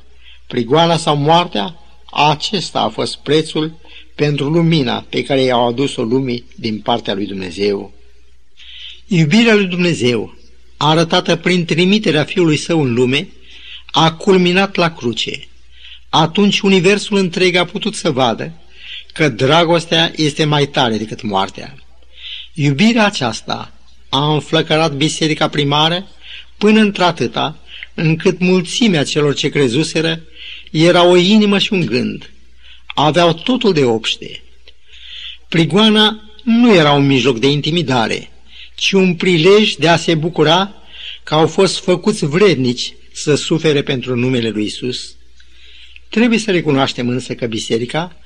Prigoana 0.47 0.97
sau 0.97 1.17
moartea, 1.17 1.79
acesta 2.11 2.81
a 2.81 2.89
fost 2.89 3.17
prețul 3.17 3.79
pentru 4.15 4.49
lumina 4.49 5.07
pe 5.09 5.23
care 5.23 5.43
i-au 5.43 5.67
adus-o 5.67 6.03
lumii 6.03 6.45
din 6.55 6.81
partea 6.81 7.15
lui 7.15 7.27
Dumnezeu. 7.27 7.93
Iubirea 9.11 9.55
lui 9.55 9.67
Dumnezeu, 9.67 10.35
arătată 10.77 11.37
prin 11.37 11.65
trimiterea 11.65 12.25
Fiului 12.25 12.57
Său 12.57 12.83
în 12.83 12.95
lume, 12.95 13.29
a 13.91 14.13
culminat 14.13 14.75
la 14.75 14.95
cruce. 14.95 15.49
Atunci 16.09 16.61
universul 16.61 17.17
întreg 17.17 17.55
a 17.55 17.65
putut 17.65 17.95
să 17.95 18.11
vadă 18.11 18.53
că 19.13 19.29
dragostea 19.29 20.13
este 20.17 20.45
mai 20.45 20.67
tare 20.67 20.97
decât 20.97 21.23
moartea. 21.23 21.75
Iubirea 22.55 23.07
aceasta 23.07 23.73
a 24.09 24.33
înflăcărat 24.33 24.93
biserica 24.93 25.49
primară 25.49 26.07
până 26.59 26.81
într-atâta 26.81 27.59
încât 27.95 28.39
mulțimea 28.39 29.05
celor 29.05 29.35
ce 29.35 29.49
crezuseră 29.49 30.21
era 30.71 31.05
o 31.05 31.17
inimă 31.17 31.59
și 31.59 31.73
un 31.73 31.87
gând. 31.87 32.31
Aveau 32.95 33.33
totul 33.33 33.73
de 33.73 33.85
obște. 33.85 34.43
Prigoana 35.49 36.23
nu 36.43 36.75
era 36.75 36.93
un 36.93 37.07
mijloc 37.07 37.39
de 37.39 37.51
intimidare, 37.51 38.31
ci 38.79 38.93
un 38.93 39.15
prilej 39.15 39.75
de 39.75 39.89
a 39.89 39.97
se 39.97 40.15
bucura 40.15 40.75
că 41.23 41.35
au 41.35 41.47
fost 41.47 41.79
făcuți 41.79 42.25
vrednici 42.25 42.95
să 43.13 43.35
sufere 43.35 43.83
pentru 43.83 44.17
numele 44.17 44.49
lui 44.49 44.65
Isus. 44.65 45.17
Trebuie 46.09 46.39
să 46.39 46.51
recunoaștem 46.51 47.09
însă 47.09 47.35
că 47.35 47.47
biserica 47.47 48.17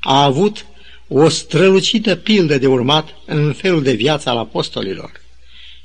a 0.00 0.22
avut 0.22 0.66
o 1.08 1.28
strălucită 1.28 2.16
pildă 2.16 2.58
de 2.58 2.66
urmat 2.66 3.14
în 3.24 3.52
felul 3.52 3.82
de 3.82 3.92
viață 3.92 4.28
al 4.28 4.36
apostolilor. 4.36 5.12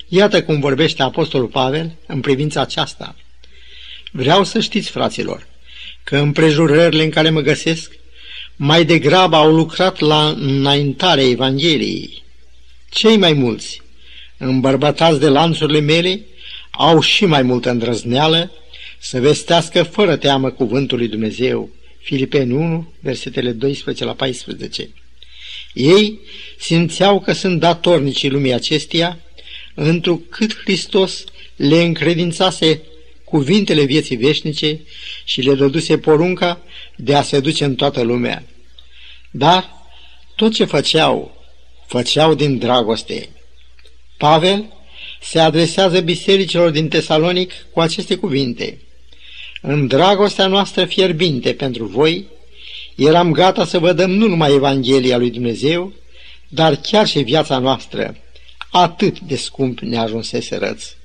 Iată 0.08 0.44
cum 0.44 0.60
vorbește 0.60 1.02
apostolul 1.02 1.48
Pavel 1.48 1.92
în 2.08 2.20
privința 2.20 2.62
aceasta. 2.62 3.16
Vreau 4.12 4.44
să 4.44 4.60
știți, 4.60 4.90
fraților, 4.90 5.48
că 6.04 6.18
împrejurările 6.18 7.04
în 7.04 7.10
care 7.10 7.30
mă 7.30 7.42
găsesc 7.42 7.92
mai 8.56 8.86
degrabă 8.86 9.36
au 9.36 9.56
lucrat 9.56 10.00
la 10.00 10.28
înaintarea 10.30 11.24
Evangheliei. 11.24 12.24
Cei 12.90 13.18
mai 13.18 13.34
mulți, 13.34 13.82
îmbărbătați 14.48 15.20
de 15.20 15.28
lanțurile 15.28 15.80
mele, 15.80 16.26
au 16.72 17.02
și 17.02 17.26
mai 17.26 17.42
multă 17.42 17.70
îndrăzneală 17.70 18.52
să 19.00 19.20
vestească 19.20 19.84
fără 19.84 20.16
teamă 20.16 20.50
cuvântul 20.50 20.98
lui 20.98 21.08
Dumnezeu. 21.08 21.70
Filipeni 22.00 22.52
1, 22.52 22.94
versetele 23.00 23.52
12 23.52 24.06
la 24.06 24.14
14. 24.14 24.90
Ei 25.74 26.20
simțeau 26.58 27.20
că 27.20 27.34
sunt 27.34 27.60
datornicii 27.60 28.30
lumii 28.30 28.54
acesteia, 28.54 29.20
întrucât 29.76 30.58
Hristos 30.64 31.24
le 31.56 31.82
încredințase 31.82 32.82
cuvintele 33.24 33.84
vieții 33.84 34.16
veșnice 34.16 34.80
și 35.24 35.42
le 35.42 35.54
dăduse 35.54 35.98
porunca 35.98 36.62
de 36.96 37.16
a 37.16 37.22
se 37.22 37.40
duce 37.40 37.64
în 37.64 37.76
toată 37.76 38.02
lumea. 38.02 38.44
Dar 39.32 39.70
tot 40.36 40.54
ce 40.54 40.66
făceau, 40.66 41.46
făceau 41.88 42.34
din 42.34 42.58
dragoste. 42.58 43.30
Pavel 44.22 44.66
se 45.22 45.40
adresează 45.40 46.00
bisericilor 46.00 46.70
din 46.70 46.88
Tesalonic 46.88 47.52
cu 47.72 47.80
aceste 47.80 48.16
cuvinte. 48.16 48.78
În 49.62 49.88
dragostea 49.88 50.48
noastră 50.48 50.86
fierbinte 50.86 51.54
pentru 51.54 51.86
voi, 51.86 52.26
eram 52.96 53.32
gata 53.32 53.66
să 53.66 53.80
vă 53.80 53.94
dăm 53.94 54.12
nu 54.12 54.28
numai 54.28 54.54
Evanghelia 54.54 55.18
lui 55.18 55.30
Dumnezeu, 55.30 55.94
dar 56.48 56.76
chiar 56.76 57.08
și 57.08 57.20
viața 57.20 57.58
noastră, 57.58 58.18
atât 58.72 59.20
de 59.20 59.36
scump 59.36 59.80
ne 59.80 59.98
ajunsese 59.98 60.58
răți. 60.58 60.96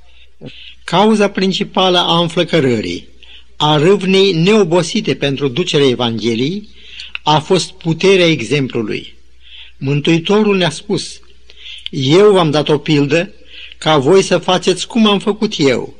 Cauza 0.85 1.31
principală 1.31 1.99
a 1.99 2.19
înflăcărării, 2.19 3.09
a 3.57 3.77
râvnei 3.77 4.33
neobosite 4.33 5.15
pentru 5.15 5.49
ducerea 5.49 5.89
Evangheliei, 5.89 6.69
a 7.23 7.39
fost 7.39 7.73
puterea 7.73 8.27
exemplului. 8.27 9.15
Mântuitorul 9.77 10.57
ne-a 10.57 10.71
spus, 10.71 11.21
Eu 11.91 12.33
v-am 12.33 12.51
dat 12.51 12.69
o 12.69 12.79
pildă 12.79 13.33
ca 13.79 13.99
voi 13.99 14.23
să 14.23 14.39
faceți 14.39 14.87
cum 14.87 15.07
am 15.07 15.19
făcut 15.19 15.53
eu. 15.59 15.95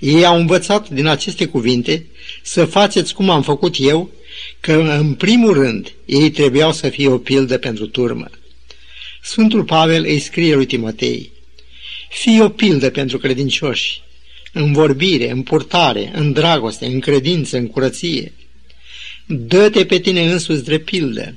Ei 0.00 0.24
au 0.24 0.36
învățat 0.36 0.88
din 0.88 1.06
aceste 1.06 1.46
cuvinte 1.46 2.06
să 2.42 2.64
faceți 2.64 3.14
cum 3.14 3.30
am 3.30 3.42
făcut 3.42 3.74
eu, 3.78 4.10
că 4.60 4.72
în 4.72 5.14
primul 5.14 5.52
rând 5.52 5.92
ei 6.04 6.30
trebuiau 6.30 6.72
să 6.72 6.88
fie 6.88 7.08
o 7.08 7.18
pildă 7.18 7.58
pentru 7.58 7.86
turmă. 7.86 8.30
Sfântul 9.22 9.64
Pavel 9.64 10.04
îi 10.04 10.18
scrie 10.18 10.54
lui 10.54 10.66
Timotei, 10.66 11.32
Fii 12.10 12.40
o 12.40 12.48
pildă 12.48 12.90
pentru 12.90 13.18
credincioși, 13.18 14.02
în 14.52 14.72
vorbire, 14.72 15.30
în 15.30 15.42
purtare, 15.42 16.10
în 16.14 16.32
dragoste, 16.32 16.86
în 16.86 17.00
credință, 17.00 17.56
în 17.56 17.66
curăție. 17.66 18.32
Dă-te 19.26 19.84
pe 19.84 19.98
tine 19.98 20.32
însuți 20.32 20.64
drept 20.64 20.84
pildă. 20.84 21.34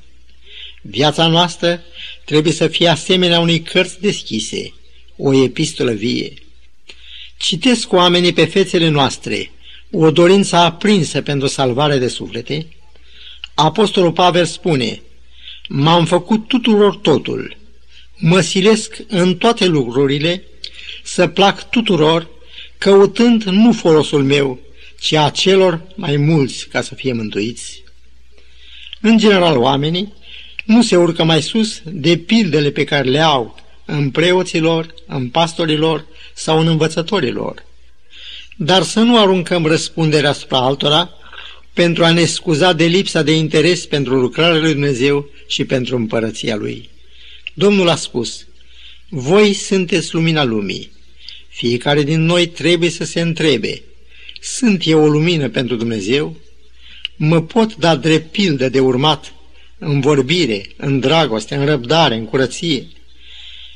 Viața 0.81 1.27
noastră 1.27 1.81
trebuie 2.25 2.53
să 2.53 2.67
fie 2.67 2.87
asemenea 2.87 3.39
unei 3.39 3.61
cărți 3.61 4.01
deschise, 4.01 4.73
o 5.17 5.33
epistolă 5.33 5.91
vie. 5.91 6.33
Citesc 7.37 7.91
oamenii 7.93 8.33
pe 8.33 8.45
fețele 8.45 8.87
noastre 8.87 9.51
o 9.95 10.11
dorință 10.11 10.55
aprinsă 10.55 11.21
pentru 11.21 11.47
salvare 11.47 11.97
de 11.97 12.07
suflete. 12.07 12.67
Apostolul 13.53 14.11
Pavel 14.11 14.45
spune, 14.45 15.01
M-am 15.67 16.05
făcut 16.05 16.47
tuturor 16.47 16.95
totul, 16.95 17.57
mă 18.17 18.41
silesc 18.41 18.97
în 19.07 19.37
toate 19.37 19.65
lucrurile 19.65 20.43
să 21.03 21.27
plac 21.27 21.69
tuturor, 21.69 22.29
căutând 22.77 23.43
nu 23.43 23.71
folosul 23.71 24.23
meu, 24.23 24.59
ci 24.99 25.13
a 25.13 25.29
celor 25.29 25.81
mai 25.95 26.17
mulți 26.17 26.67
ca 26.67 26.81
să 26.81 26.95
fie 26.95 27.13
mântuiți. 27.13 27.83
În 29.01 29.17
general, 29.17 29.57
oamenii 29.57 30.13
nu 30.63 30.81
se 30.81 30.97
urcă 30.97 31.23
mai 31.23 31.41
sus 31.41 31.81
de 31.85 32.17
pildele 32.17 32.71
pe 32.71 32.83
care 32.83 33.09
le 33.09 33.19
au 33.19 33.59
în 33.85 34.09
preoților, 34.09 34.93
în 35.07 35.29
pastorilor 35.29 36.05
sau 36.33 36.59
în 36.59 36.67
învățătorilor. 36.67 37.65
Dar 38.55 38.83
să 38.83 38.99
nu 38.99 39.17
aruncăm 39.17 39.65
răspunderea 39.65 40.29
asupra 40.29 40.57
altora 40.57 41.09
pentru 41.73 42.03
a 42.03 42.11
ne 42.11 42.25
scuza 42.25 42.73
de 42.73 42.85
lipsa 42.85 43.21
de 43.21 43.35
interes 43.35 43.85
pentru 43.85 44.19
lucrarea 44.19 44.59
lui 44.59 44.71
Dumnezeu 44.71 45.29
și 45.47 45.65
pentru 45.65 45.95
împărăția 45.95 46.55
Lui. 46.55 46.89
Domnul 47.53 47.89
a 47.89 47.95
spus, 47.95 48.45
voi 49.09 49.53
sunteți 49.53 50.13
lumina 50.13 50.43
lumii. 50.43 50.91
Fiecare 51.47 52.03
din 52.03 52.21
noi 52.21 52.47
trebuie 52.47 52.89
să 52.89 53.03
se 53.03 53.21
întrebe, 53.21 53.81
sunt 54.41 54.87
eu 54.87 55.03
o 55.03 55.07
lumină 55.07 55.49
pentru 55.49 55.75
Dumnezeu? 55.75 56.37
Mă 57.15 57.41
pot 57.41 57.75
da 57.75 57.95
drept 57.95 58.31
pildă 58.31 58.69
de 58.69 58.79
urmat 58.79 59.33
în 59.85 59.99
vorbire, 59.99 60.69
în 60.77 60.99
dragoste, 60.99 61.55
în 61.55 61.65
răbdare, 61.65 62.15
în 62.15 62.25
curăție? 62.25 62.87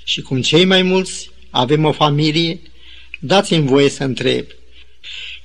Și 0.03 0.21
cum 0.21 0.41
cei 0.41 0.65
mai 0.65 0.81
mulți 0.81 1.29
avem 1.49 1.85
o 1.85 1.91
familie, 1.91 2.59
dați-mi 3.19 3.67
voie 3.67 3.89
să 3.89 4.03
întreb, 4.03 4.45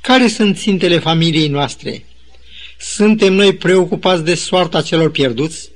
care 0.00 0.28
sunt 0.28 0.58
țintele 0.58 0.98
familiei 0.98 1.48
noastre? 1.48 2.04
Suntem 2.78 3.32
noi 3.32 3.54
preocupați 3.54 4.24
de 4.24 4.34
soarta 4.34 4.82
celor 4.82 5.10
pierduți? 5.10 5.70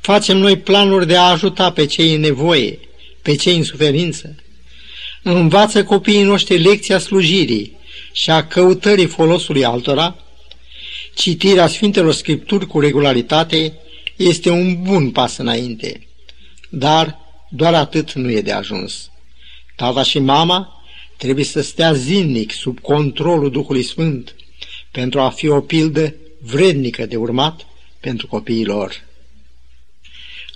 Facem 0.00 0.36
noi 0.36 0.58
planuri 0.58 1.06
de 1.06 1.16
a 1.16 1.22
ajuta 1.22 1.72
pe 1.72 1.86
cei 1.86 2.14
în 2.14 2.20
nevoie, 2.20 2.78
pe 3.22 3.36
cei 3.36 3.56
în 3.56 3.64
suferință? 3.64 4.34
Învață 5.22 5.84
copiii 5.84 6.22
noștri 6.22 6.58
lecția 6.58 6.98
slujirii 6.98 7.76
și 8.12 8.30
a 8.30 8.46
căutării 8.46 9.06
folosului 9.06 9.64
altora? 9.64 10.16
Citirea 11.14 11.66
Sfintelor 11.66 12.12
Scripturi 12.12 12.66
cu 12.66 12.80
regularitate 12.80 13.72
este 14.22 14.50
un 14.50 14.82
bun 14.82 15.10
pas 15.10 15.36
înainte, 15.36 16.06
dar 16.70 17.18
doar 17.50 17.74
atât 17.74 18.12
nu 18.12 18.30
e 18.30 18.40
de 18.40 18.52
ajuns. 18.52 19.10
Tata 19.76 20.02
și 20.02 20.18
mama 20.18 20.82
trebuie 21.16 21.44
să 21.44 21.60
stea 21.60 21.92
zilnic 21.92 22.52
sub 22.52 22.80
controlul 22.80 23.50
Duhului 23.50 23.82
Sfânt 23.82 24.34
pentru 24.90 25.20
a 25.20 25.28
fi 25.28 25.48
o 25.48 25.60
pildă 25.60 26.14
vrednică 26.40 27.06
de 27.06 27.16
urmat 27.16 27.66
pentru 28.00 28.26
copiii 28.26 28.64
lor. 28.64 29.04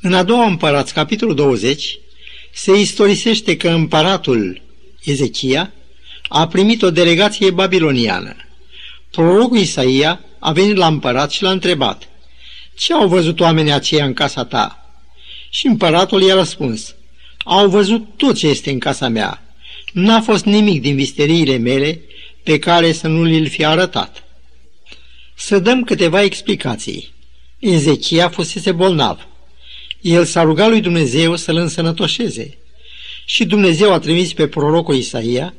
În 0.01 0.15
a 0.15 0.23
doua 0.23 0.47
împărați, 0.47 0.93
capitolul 0.93 1.35
20, 1.35 1.99
se 2.53 2.81
istorisește 2.81 3.57
că 3.57 3.69
împăratul 3.69 4.63
Ezechia 5.05 5.73
a 6.29 6.47
primit 6.47 6.83
o 6.83 6.91
delegație 6.91 7.51
babiloniană. 7.51 8.37
Prorocul 9.11 9.59
Isaia 9.59 10.21
a 10.39 10.53
venit 10.53 10.77
la 10.77 10.87
împărat 10.87 11.31
și 11.31 11.43
l-a 11.43 11.51
întrebat, 11.51 12.09
Ce 12.77 12.93
au 12.93 13.09
văzut 13.09 13.41
oamenii 13.41 13.73
aceia 13.73 14.05
în 14.05 14.13
casa 14.13 14.45
ta? 14.45 14.91
Și 15.51 15.67
împăratul 15.67 16.23
i-a 16.23 16.35
răspuns, 16.35 16.95
Au 17.45 17.69
văzut 17.69 18.07
tot 18.17 18.37
ce 18.37 18.49
este 18.49 18.71
în 18.71 18.79
casa 18.79 19.09
mea. 19.09 19.43
N-a 19.93 20.21
fost 20.21 20.45
nimic 20.45 20.81
din 20.81 20.95
visteriile 20.95 21.57
mele 21.57 22.01
pe 22.43 22.59
care 22.59 22.93
să 22.93 23.09
nu 23.09 23.23
li-l 23.23 23.49
fi 23.49 23.65
arătat. 23.65 24.25
Să 25.35 25.59
dăm 25.59 25.85
câteva 25.85 26.23
explicații. 26.23 27.13
Ezechia 27.59 28.29
fusese 28.29 28.73
bolnav. 28.73 29.27
El 30.01 30.25
s-a 30.25 30.43
rugat 30.43 30.69
lui 30.69 30.81
Dumnezeu 30.81 31.37
să-l 31.37 31.57
însănătoșeze. 31.57 32.59
Și 33.25 33.45
Dumnezeu 33.45 33.93
a 33.93 33.99
trimis 33.99 34.33
pe 34.33 34.47
prorocul 34.49 34.95
Isaia 34.95 35.55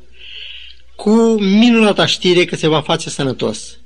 cu 0.96 1.10
minunata 1.40 2.06
știre 2.06 2.44
că 2.44 2.56
se 2.56 2.66
va 2.66 2.80
face 2.80 3.10
sănătos. 3.10 3.78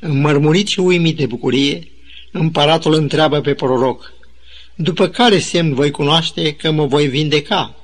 Înmărmurit 0.00 0.66
și 0.66 0.80
uimit 0.80 1.16
de 1.16 1.26
bucurie, 1.26 1.88
împăratul 2.30 2.94
întreabă 2.94 3.40
pe 3.40 3.54
proroc, 3.54 4.12
după 4.74 5.08
care 5.08 5.38
semn 5.38 5.74
voi 5.74 5.90
cunoaște 5.90 6.54
că 6.54 6.70
mă 6.70 6.86
voi 6.86 7.06
vindeca? 7.06 7.74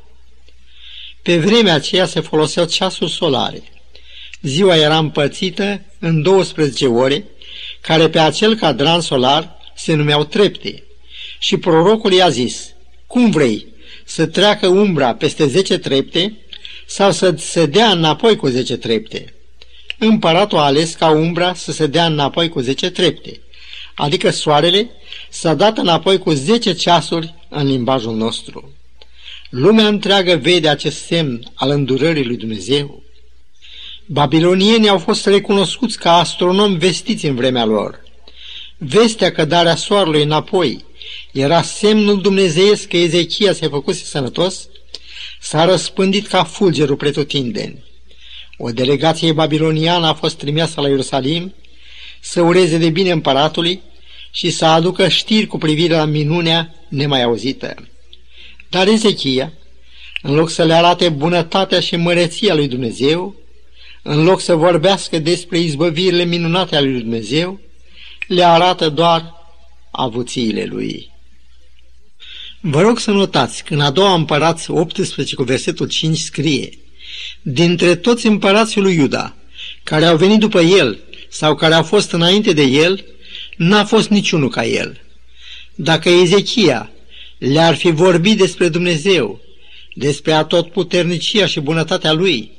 Pe 1.22 1.38
vremea 1.38 1.74
aceea 1.74 2.06
se 2.06 2.20
foloseau 2.20 2.66
ceasuri 2.66 3.11
solare. 3.11 3.62
Ziua 4.42 4.76
era 4.76 4.98
împărțită 4.98 5.82
în 5.98 6.22
12 6.22 6.87
ore, 6.87 7.24
care 7.80 8.09
pe 8.09 8.18
acel 8.18 8.54
cadran 8.54 9.00
solar 9.00 9.56
se 9.76 9.94
numeau 9.94 10.24
trepte. 10.24 10.82
Și 11.38 11.56
prorocul 11.56 12.12
i-a 12.12 12.28
zis, 12.28 12.72
cum 13.06 13.30
vrei, 13.30 13.66
să 14.04 14.26
treacă 14.26 14.66
umbra 14.66 15.14
peste 15.14 15.46
10 15.46 15.78
trepte 15.78 16.37
sau 16.87 17.12
să 17.12 17.35
se 17.38 17.66
dea 17.66 17.90
înapoi 17.90 18.37
cu 18.37 18.46
10 18.46 18.76
trepte? 18.76 19.35
Împăratul 19.98 20.59
a 20.59 20.64
ales 20.64 20.94
ca 20.94 21.11
umbra 21.11 21.54
să 21.54 21.72
se 21.72 21.87
dea 21.87 22.06
înapoi 22.06 22.48
cu 22.48 22.61
10 22.61 22.90
trepte, 22.90 23.40
adică 23.96 24.30
soarele 24.30 24.90
s-a 25.30 25.54
dat 25.54 25.78
înapoi 25.78 26.18
cu 26.18 26.30
10 26.30 26.72
ceasuri 26.72 27.35
în 27.48 27.66
limbajul 27.66 28.14
nostru. 28.14 28.72
Lumea 29.50 29.87
întreagă 29.87 30.37
vede 30.37 30.68
acest 30.68 31.04
semn 31.04 31.52
al 31.54 31.70
îndurării 31.70 32.24
lui 32.24 32.37
Dumnezeu. 32.37 33.02
Babilonienii 34.06 34.88
au 34.88 34.98
fost 34.98 35.26
recunoscuți 35.26 35.98
ca 35.98 36.18
astronomi 36.18 36.78
vestiți 36.78 37.26
în 37.26 37.35
vremea 37.35 37.64
lor. 37.64 38.02
Vestea 38.76 39.32
că 39.32 39.44
darea 39.44 39.76
soarelui 39.76 40.22
înapoi 40.22 40.85
era 41.32 41.62
semnul 41.62 42.20
dumnezeiesc 42.20 42.88
că 42.88 42.96
Ezechia 42.96 43.52
se 43.52 43.68
făcuse 43.68 44.04
sănătos, 44.04 44.68
s-a 45.40 45.64
răspândit 45.64 46.26
ca 46.26 46.44
fulgerul 46.44 46.96
pretutindeni. 46.96 47.85
O 48.59 48.70
delegație 48.70 49.32
babiloniană 49.32 50.06
a 50.06 50.14
fost 50.14 50.37
trimisă 50.37 50.80
la 50.80 50.88
Ierusalim 50.88 51.54
să 52.31 52.41
ureze 52.41 52.79
de 52.79 52.91
bine 52.91 53.11
împăratului 53.11 53.81
și 54.31 54.51
să 54.51 54.65
aducă 54.65 55.09
știri 55.09 55.47
cu 55.47 55.59
privire 55.59 55.95
la 55.95 56.05
minunea 56.05 56.75
nemai 56.89 57.23
auzită. 57.23 57.75
Dar 58.69 58.87
Ezechia, 58.87 59.53
în 60.23 60.35
loc 60.35 60.51
să 60.51 60.65
le 60.65 60.75
arate 60.75 61.09
bunătatea 61.09 61.81
și 61.81 61.97
măreția 61.97 62.55
lui 62.55 62.69
Dumnezeu, 62.69 63.35
în 64.03 64.25
loc 64.25 64.41
să 64.41 64.55
vorbească 64.55 65.19
despre 65.19 65.59
izbăvirile 65.59 66.25
minunate 66.25 66.77
ale 66.77 66.87
lui 66.87 67.01
Dumnezeu, 67.01 67.61
le 68.27 68.45
arată 68.45 68.89
doar 68.89 69.35
avuțiile 69.91 70.65
lui. 70.65 71.11
Vă 72.61 72.81
rog 72.81 72.99
să 72.99 73.11
notați 73.11 73.65
că 73.65 73.75
în 73.75 73.81
a 73.81 73.91
doua 73.91 74.15
împărați 74.15 74.71
18 74.71 75.35
cu 75.35 75.43
versetul 75.43 75.89
5 75.89 76.19
scrie 76.19 76.79
Dintre 77.43 77.95
toți 77.95 78.27
împărații 78.27 78.81
lui 78.81 78.95
Iuda, 78.95 79.35
care 79.83 80.05
au 80.05 80.17
venit 80.17 80.39
după 80.39 80.61
el 80.61 81.01
sau 81.37 81.55
care 81.55 81.75
au 81.75 81.83
fost 81.83 82.11
înainte 82.11 82.53
de 82.53 82.62
el, 82.62 83.05
n-a 83.57 83.85
fost 83.85 84.09
niciunul 84.09 84.49
ca 84.49 84.64
el. 84.64 85.01
Dacă 85.75 86.09
Ezechia 86.09 86.90
le-ar 87.38 87.75
fi 87.75 87.90
vorbit 87.90 88.37
despre 88.38 88.68
Dumnezeu, 88.68 89.40
despre 89.94 90.33
atotputernicia 90.33 91.46
și 91.46 91.61
bunătatea 91.61 92.12
lui, 92.12 92.51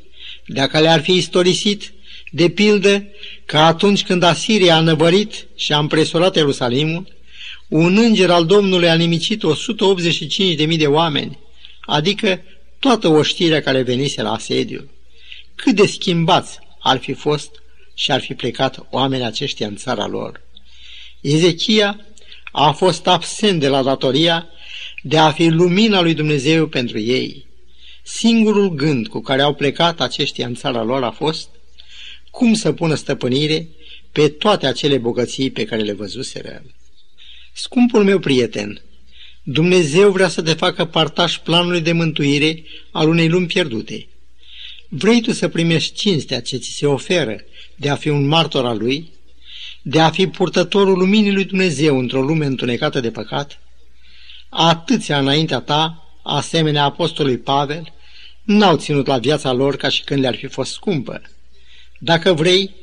dacă 0.46 0.80
le-ar 0.80 1.02
fi 1.02 1.12
istorisit, 1.12 1.94
de 2.32 2.50
pildă, 2.50 3.06
că 3.46 3.58
atunci 3.58 4.04
când 4.04 4.24
Asiria 4.24 4.76
a 4.76 4.82
năvărit 4.82 5.48
și 5.56 5.74
a 5.74 5.78
împresurat 5.78 6.36
Ierusalimul, 6.36 7.08
un 7.68 7.98
înger 7.98 8.30
al 8.30 8.46
Domnului 8.46 8.90
a 8.90 8.96
nimicit 8.96 9.44
185.000 10.68 10.78
de 10.78 10.88
oameni, 10.88 11.40
adică 11.82 12.42
toată 12.80 13.08
oștirea 13.08 13.62
care 13.62 13.82
venise 13.82 14.22
la 14.22 14.32
asediu. 14.32 14.90
Cât 15.56 15.76
de 15.76 15.86
schimbați 15.86 16.60
ar 16.80 16.98
fi 16.98 17.14
fost 17.14 17.50
și 18.00 18.12
ar 18.12 18.22
fi 18.22 18.34
plecat 18.34 18.88
oamenii 18.90 19.26
aceștia 19.26 19.68
în 19.68 19.76
țara 19.76 20.08
lor. 20.08 20.42
Ezechia 21.22 22.06
a 22.52 22.72
fost 22.72 23.08
absent 23.08 23.60
de 23.60 23.68
la 23.68 23.84
datoria 23.84 24.50
de 25.02 25.18
a 25.18 25.32
fi 25.32 25.48
lumina 25.48 26.02
lui 26.02 26.14
Dumnezeu 26.14 26.68
pentru 26.68 27.00
ei. 27.00 27.46
Singurul 28.04 28.70
gând 28.70 29.08
cu 29.08 29.22
care 29.22 29.42
au 29.42 29.54
plecat 29.54 30.02
aceștia 30.02 30.48
în 30.48 30.56
țara 30.56 30.84
lor 30.84 31.04
a 31.04 31.12
fost 31.12 31.50
cum 32.32 32.54
să 32.54 32.72
pună 32.72 32.96
stăpânire 32.96 33.68
pe 34.12 34.30
toate 34.30 34.68
acele 34.68 34.98
bogății 34.98 35.52
pe 35.52 35.66
care 35.66 35.82
le 35.82 35.94
văzuseră. 35.94 36.64
Scumpul 37.54 38.04
meu 38.04 38.20
prieten, 38.20 38.82
Dumnezeu 39.44 40.12
vrea 40.12 40.28
să 40.28 40.42
te 40.42 40.54
facă 40.54 40.86
partaș 40.86 41.38
planului 41.38 41.82
de 41.82 41.92
mântuire 41.92 42.64
al 42.92 43.10
unei 43.10 43.30
lumi 43.30 43.48
pierdute. 43.48 44.08
Vrei 44.90 45.22
tu 45.22 45.32
să 45.32 45.48
primești 45.48 45.96
cinstea 45.96 46.42
ce 46.42 46.58
ți 46.58 46.70
se 46.70 46.86
oferă 46.86 47.36
de 47.76 47.90
a 47.90 47.96
fi 47.96 48.10
un 48.10 48.28
martor 48.28 48.66
al 48.66 48.78
lui, 48.78 49.12
de 49.82 50.00
a 50.00 50.10
fi 50.10 50.28
purtătorul 50.28 50.98
luminii 50.98 51.34
lui 51.34 51.46
Dumnezeu 51.46 52.00
într-o 52.00 52.22
lume 52.22 52.46
întunecată 52.46 53.00
de 53.00 53.12
păcat? 53.12 53.60
Atâția 54.50 55.20
înaintea 55.20 55.60
ta, 55.60 56.04
asemenea 56.24 56.84
apostolului 56.84 57.38
Pavel, 57.38 57.94
n-au 58.44 58.78
ținut 58.78 59.08
la 59.08 59.18
viața 59.18 59.52
lor 59.52 59.76
ca 59.76 59.90
și 59.90 60.04
când 60.04 60.22
le-ar 60.22 60.36
fi 60.36 60.48
fost 60.48 60.72
scumpă. 60.72 61.22
Dacă 62.00 62.34
vrei, 62.34 62.76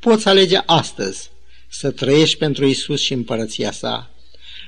poți 0.00 0.28
alege 0.28 0.60
astăzi 0.66 1.30
să 1.68 1.90
trăiești 1.90 2.36
pentru 2.36 2.66
Isus 2.66 3.00
și 3.02 3.12
împărăția 3.12 3.72
sa. 3.72 4.10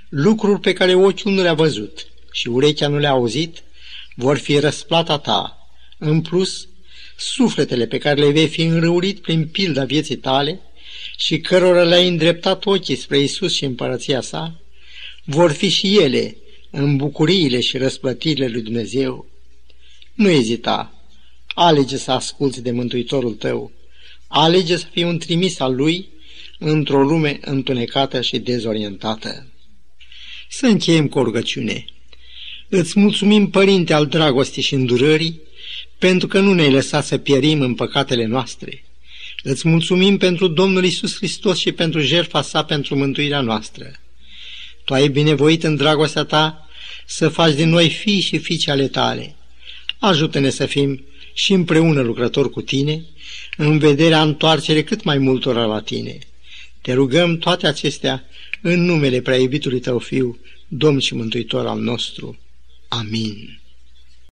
Lucruri 0.08 0.60
pe 0.60 0.72
care 0.72 0.94
ochiul 0.94 1.32
nu 1.32 1.42
le-a 1.42 1.54
văzut 1.54 2.06
și 2.32 2.48
urechea 2.48 2.88
nu 2.88 2.98
le-a 2.98 3.10
auzit, 3.10 3.62
vor 4.14 4.38
fi 4.38 4.58
răsplata 4.58 5.18
ta. 5.18 5.68
În 5.98 6.20
plus, 6.20 6.68
sufletele 7.32 7.86
pe 7.86 7.98
care 7.98 8.20
le 8.20 8.30
vei 8.30 8.48
fi 8.48 8.62
înrăurit 8.62 9.20
prin 9.20 9.46
pilda 9.46 9.84
vieții 9.84 10.16
tale 10.16 10.60
și 11.16 11.38
cărora 11.38 11.82
le-ai 11.82 12.08
îndreptat 12.08 12.64
ochii 12.66 12.96
spre 12.96 13.18
Isus 13.18 13.54
și 13.54 13.64
împărăția 13.64 14.20
sa, 14.20 14.60
vor 15.24 15.52
fi 15.52 15.68
și 15.68 15.98
ele 15.98 16.36
în 16.70 16.96
bucuriile 16.96 17.60
și 17.60 17.76
răsplătirile 17.76 18.46
lui 18.46 18.62
Dumnezeu. 18.62 19.26
Nu 20.14 20.28
ezita, 20.28 21.04
alege 21.46 21.96
să 21.96 22.10
asculți 22.10 22.62
de 22.62 22.70
Mântuitorul 22.70 23.32
tău, 23.32 23.72
alege 24.28 24.76
să 24.76 24.86
fii 24.92 25.04
un 25.04 25.18
trimis 25.18 25.58
al 25.60 25.74
lui 25.74 26.08
într-o 26.58 27.02
lume 27.02 27.38
întunecată 27.40 28.20
și 28.20 28.38
dezorientată. 28.38 29.46
Să 30.48 30.66
încheiem 30.66 31.08
cu 31.08 31.18
o 31.18 31.22
rugăciune. 31.22 31.84
Îți 32.68 32.98
mulțumim, 32.98 33.50
Părinte 33.50 33.92
al 33.92 34.06
dragostii 34.06 34.62
și 34.62 34.74
îndurării, 34.74 35.40
pentru 35.98 36.26
că 36.26 36.40
nu 36.40 36.54
ne-ai 36.54 36.70
lăsat 36.70 37.04
să 37.04 37.18
pierim 37.18 37.60
în 37.60 37.74
păcatele 37.74 38.24
noastre. 38.24 38.84
Îți 39.42 39.68
mulțumim 39.68 40.16
pentru 40.16 40.48
Domnul 40.48 40.84
Isus 40.84 41.16
Hristos 41.16 41.58
și 41.58 41.72
pentru 41.72 42.00
jertfa 42.00 42.42
sa 42.42 42.64
pentru 42.64 42.96
mântuirea 42.96 43.40
noastră. 43.40 43.92
Tu 44.84 44.94
ai 44.94 45.08
binevoit 45.08 45.62
în 45.62 45.76
dragostea 45.76 46.24
ta 46.24 46.68
să 47.06 47.28
faci 47.28 47.54
din 47.54 47.68
noi 47.68 47.90
fii 47.90 48.20
și 48.20 48.38
fiice 48.38 48.70
ale 48.70 48.88
tale. 48.88 49.36
Ajută-ne 49.98 50.50
să 50.50 50.66
fim 50.66 51.04
și 51.32 51.52
împreună 51.52 52.00
lucrători 52.00 52.50
cu 52.50 52.60
tine, 52.60 53.04
în 53.56 53.78
vederea 53.78 54.22
întoarcere 54.22 54.82
cât 54.82 55.02
mai 55.02 55.18
multora 55.18 55.64
la 55.64 55.80
tine. 55.80 56.18
Te 56.80 56.92
rugăm 56.92 57.38
toate 57.38 57.66
acestea 57.66 58.24
în 58.62 58.84
numele 58.84 59.20
prea 59.20 59.36
iubitului 59.36 59.80
tău 59.80 59.98
Fiu, 59.98 60.38
Domn 60.68 60.98
și 60.98 61.14
Mântuitor 61.14 61.66
al 61.66 61.78
nostru. 61.80 62.38
Amin. 62.88 63.60